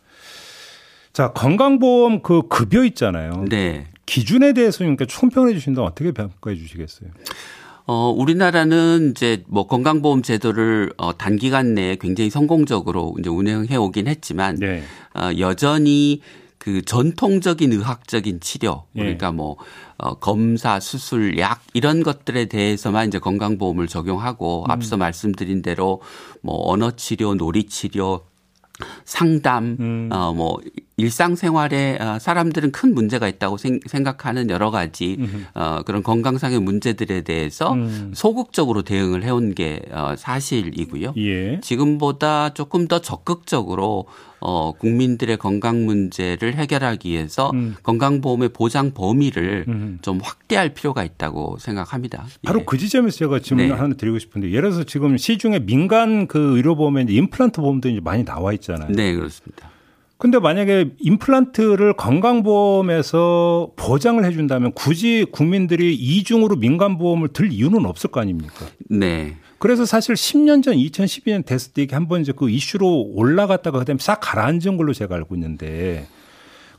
자 1.14 1.32
건강보험 1.32 2.22
그 2.22 2.48
급여 2.48 2.84
있잖아요. 2.86 3.46
네. 3.50 3.88
기준에 4.06 4.54
대해서 4.54 4.80
그러니까 4.80 5.06
총평해 5.06 5.54
주신다면 5.54 5.90
어떻게 5.90 6.12
평가해 6.12 6.56
주시겠어요? 6.58 7.10
어, 7.86 8.10
우리나라는 8.10 9.12
이제 9.12 9.44
뭐 9.48 9.68
건강보험 9.68 10.22
제도를 10.22 10.94
어, 10.98 11.18
단기간 11.18 11.74
내에 11.74 11.98
굉장히 11.98 12.30
성공적으로 12.30 13.16
이제 13.20 13.30
운영해 13.30 13.76
오긴 13.76 14.08
했지만 14.08 14.56
네. 14.56 14.84
어, 15.14 15.32
여전히 15.38 16.22
그 16.58 16.82
전통적인 16.82 17.74
의학적인 17.74 18.40
치료 18.40 18.86
예. 18.96 19.02
그러니까 19.02 19.34
뭐 19.34 19.58
어, 19.98 20.14
검사, 20.16 20.80
수술, 20.80 21.38
약 21.38 21.62
이런 21.74 22.04
것들에 22.04 22.46
대해서만 22.46 23.10
이제 23.10 23.20
건강보험을 23.20 23.88
적용하고 23.88 24.64
음. 24.66 24.72
앞서 24.72 24.96
말씀드린 24.96 25.62
대로 25.62 26.02
뭐 26.42 26.72
언어 26.72 26.92
치료, 26.92 27.36
놀이 27.36 27.66
치료 27.66 28.22
상담, 29.06 29.78
음. 29.80 30.10
어, 30.12 30.34
뭐, 30.34 30.60
일상생활에 30.98 31.98
어, 32.00 32.20
사람들은 32.20 32.72
큰 32.72 32.94
문제가 32.94 33.28
있다고 33.28 33.58
생각하는 33.58 34.50
여러 34.50 34.70
가지 34.72 35.18
어, 35.56 35.82
그런 35.86 36.04
건강상의 36.04 36.60
문제들에 36.60 37.22
대해서 37.22 37.74
음. 37.74 38.12
소극적으로 38.14 38.84
대응을 38.84 39.24
해온 39.24 39.56
게 39.56 39.82
어, 39.92 40.16
사실이고요. 40.18 41.14
예. 41.18 41.60
지금보다 41.62 42.54
조금 42.54 42.88
더 42.88 43.00
적극적으로 43.00 44.06
어, 44.40 44.74
국민들의 44.74 45.38
건강 45.38 45.86
문제를 45.86 46.56
해결하기 46.56 47.10
위해서 47.10 47.52
음. 47.52 47.76
건강보험의 47.82 48.50
보장 48.50 48.92
범위를 48.92 49.66
음. 49.70 50.00
좀 50.02 50.20
확대할 50.22 50.74
필요가 50.74 51.04
있다고 51.06 51.58
생각합니다. 51.60 52.26
바로 52.46 52.60
예. 52.60 52.66
그 52.66 52.78
지점에서 52.78 53.18
제가 53.18 53.40
질문 53.40 53.70
네. 53.70 53.74
하나 53.74 53.96
드리고 53.96 54.20
싶은데 54.20 54.50
예를 54.50 54.72
들어서 54.72 54.84
지금 54.84 55.18
시중에 55.18 55.60
민간 55.60 56.28
그 56.28 56.58
의료보험에 56.58 57.06
임플란트 57.08 57.62
보험도 57.62 57.90
이제 57.90 58.02
많이 58.02 58.26
나와 58.26 58.52
있잖아요. 58.54 58.92
네, 58.92 59.14
그렇습니다. 59.14 59.73
근데 60.24 60.40
만약에 60.40 60.92
임플란트를 61.02 61.98
건강보험에서 61.98 63.72
보장을 63.76 64.24
해준다면 64.24 64.72
굳이 64.72 65.26
국민들이 65.30 65.94
이중으로 65.94 66.56
민간보험을 66.56 67.34
들 67.34 67.52
이유는 67.52 67.86
없을 67.86 68.10
거 68.10 68.22
아닙니까? 68.22 68.66
네. 68.90 69.36
그래서 69.60 69.86
사실 69.86 70.16
10년 70.16 70.64
전 70.64 70.76
2012년 70.76 71.46
됐을 71.46 71.74
때 71.74 71.86
한번 71.92 72.22
이제 72.22 72.32
그 72.34 72.50
이슈로 72.50 73.12
올라갔다가 73.16 73.80
그다음에 73.80 73.98
싹 74.00 74.22
가라앉은 74.22 74.78
걸로 74.78 74.94
제가 74.94 75.14
알고 75.14 75.36
있는데 75.36 76.08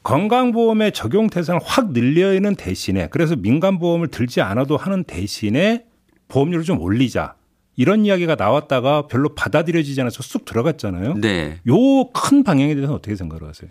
건강보험의 0.04 0.92
적용 0.92 1.28
대상을 1.28 1.60
확 1.62 1.92
늘려있는 1.92 2.54
대신에 2.54 3.08
그래서 3.10 3.36
민간보험을 3.36 4.08
들지 4.08 4.40
않아도 4.40 4.78
하는 4.78 5.04
대신에 5.04 5.84
보험료를 6.28 6.64
좀 6.64 6.80
올리자. 6.80 7.34
이런 7.76 8.04
이야기가 8.06 8.34
나왔다가 8.36 9.06
별로 9.06 9.34
받아들여지지 9.34 10.00
않아서 10.00 10.22
쑥 10.22 10.44
들어갔잖아요. 10.44 11.14
네. 11.14 11.60
요 11.68 12.10
큰 12.12 12.44
방향에 12.44 12.74
대해서는 12.74 12.94
어떻게 12.96 13.16
생각을 13.16 13.48
하세요? 13.48 13.70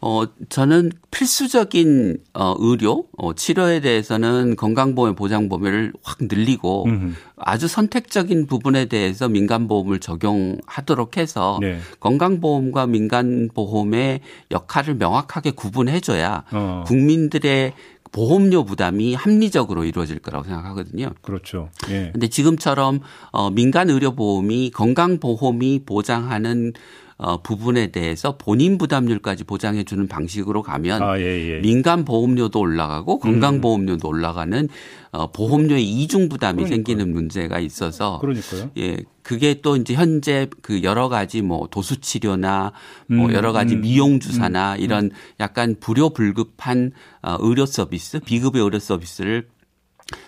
어, 0.00 0.24
저는 0.50 0.92
필수적인 1.10 2.18
어, 2.34 2.54
의료, 2.58 3.06
어, 3.16 3.32
치료에 3.32 3.80
대해서는 3.80 4.56
건강보험 4.56 5.14
보장 5.14 5.48
범위를 5.48 5.92
확 6.02 6.18
늘리고 6.20 6.84
음흠. 6.86 7.14
아주 7.38 7.66
선택적인 7.66 8.46
부분에 8.46 8.86
대해서 8.86 9.28
민간보험을 9.28 10.00
적용하도록 10.00 11.16
해서 11.16 11.58
네. 11.62 11.78
건강보험과 12.00 12.86
민간보험의 12.88 14.20
역할을 14.50 14.94
명확하게 14.96 15.52
구분해줘야 15.52 16.44
어. 16.52 16.84
국민들의 16.86 17.72
보험료 18.16 18.64
부담이 18.64 19.14
합리적으로 19.14 19.84
이루어질 19.84 20.20
거라고 20.20 20.44
생각하거든요. 20.44 21.10
그렇죠. 21.20 21.68
예. 21.90 22.12
근데 22.12 22.28
지금처럼 22.28 23.00
어 23.30 23.50
민간 23.50 23.90
의료 23.90 24.12
보험이 24.14 24.70
건강 24.70 25.18
보험이 25.18 25.82
보장하는 25.84 26.72
어, 27.18 27.40
부분에 27.40 27.86
대해서 27.92 28.36
본인 28.36 28.76
부담률까지 28.76 29.44
보장해 29.44 29.84
주는 29.84 30.06
방식으로 30.06 30.62
가면 30.62 31.02
아, 31.02 31.18
예, 31.18 31.22
예. 31.24 31.60
민간 31.60 32.04
보험료도 32.04 32.60
올라가고 32.60 33.20
건강 33.20 33.62
보험료도 33.62 34.06
올라가는 34.06 34.68
어, 35.12 35.32
보험료의 35.32 35.82
이중 35.82 36.28
부담이 36.28 36.56
그러니까요. 36.64 36.76
생기는 36.76 37.12
문제가 37.12 37.58
있어서 37.58 38.18
그러니까요. 38.20 38.70
예. 38.78 38.98
그게 39.22 39.60
또 39.62 39.76
이제 39.76 39.94
현재 39.94 40.46
그 40.62 40.82
여러 40.82 41.08
가지 41.08 41.40
뭐 41.40 41.66
도수 41.70 42.00
치료나 42.00 42.72
뭐 43.08 43.26
음, 43.26 43.32
여러 43.32 43.52
가지 43.52 43.74
음, 43.74 43.80
미용 43.80 44.20
주사나 44.20 44.74
음, 44.74 44.80
이런 44.80 45.10
약간 45.40 45.74
불효 45.80 46.10
불급한 46.10 46.92
어, 47.22 47.36
의료 47.40 47.64
서비스, 47.64 48.20
비급의 48.20 48.62
의료 48.62 48.78
서비스를 48.78 49.48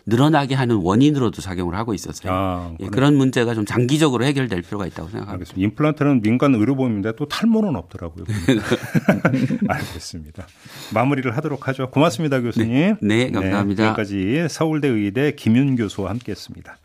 늘어나게 0.07 0.55
하는 0.55 0.77
원인으로도 0.77 1.41
작용을 1.41 1.77
하고 1.77 1.95
있어서요. 1.95 2.33
아, 2.33 2.75
예, 2.81 2.87
그런 2.87 3.17
문제가 3.17 3.55
좀 3.55 3.65
장기적으로 3.65 4.25
해결될 4.25 4.63
필요가 4.63 4.87
있다고 4.87 5.09
생각합니다. 5.09 5.33
알겠습니다. 5.33 5.65
임플란트는 5.65 6.23
민간 6.23 6.55
의료보험인데 6.55 7.13
또 7.17 7.29
탈모는 7.29 7.77
없더라고요. 7.77 8.25
알겠습니다. 9.69 10.47
마무리를 10.95 11.37
하도록 11.37 11.69
하죠. 11.69 11.91
고맙습니다, 11.91 12.41
교수님. 12.41 12.97
네, 13.01 13.27
네 13.27 13.31
감사합니다. 13.31 13.83
네, 13.83 13.89
여기까지 13.89 14.47
서울대 14.49 14.89
의대 14.89 15.33
김윤 15.33 15.77
교수와 15.77 16.11
함께했습니다. 16.11 16.77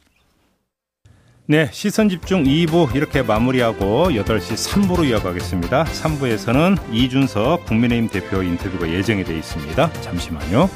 네, 1.45 1.69
시선 1.73 2.07
집중 2.07 2.43
2부 2.43 2.95
이렇게 2.95 3.21
마무리하고 3.21 4.11
8시 4.11 4.87
3부로 4.87 5.05
이어가겠습니다. 5.05 5.83
3부에서는 5.83 6.93
이준석 6.93 7.65
국민의힘 7.65 8.09
대표 8.09 8.41
인터뷰가 8.43 8.89
예정이 8.89 9.25
되어 9.25 9.35
있습니다. 9.37 9.91
잠시만요. 9.93 10.69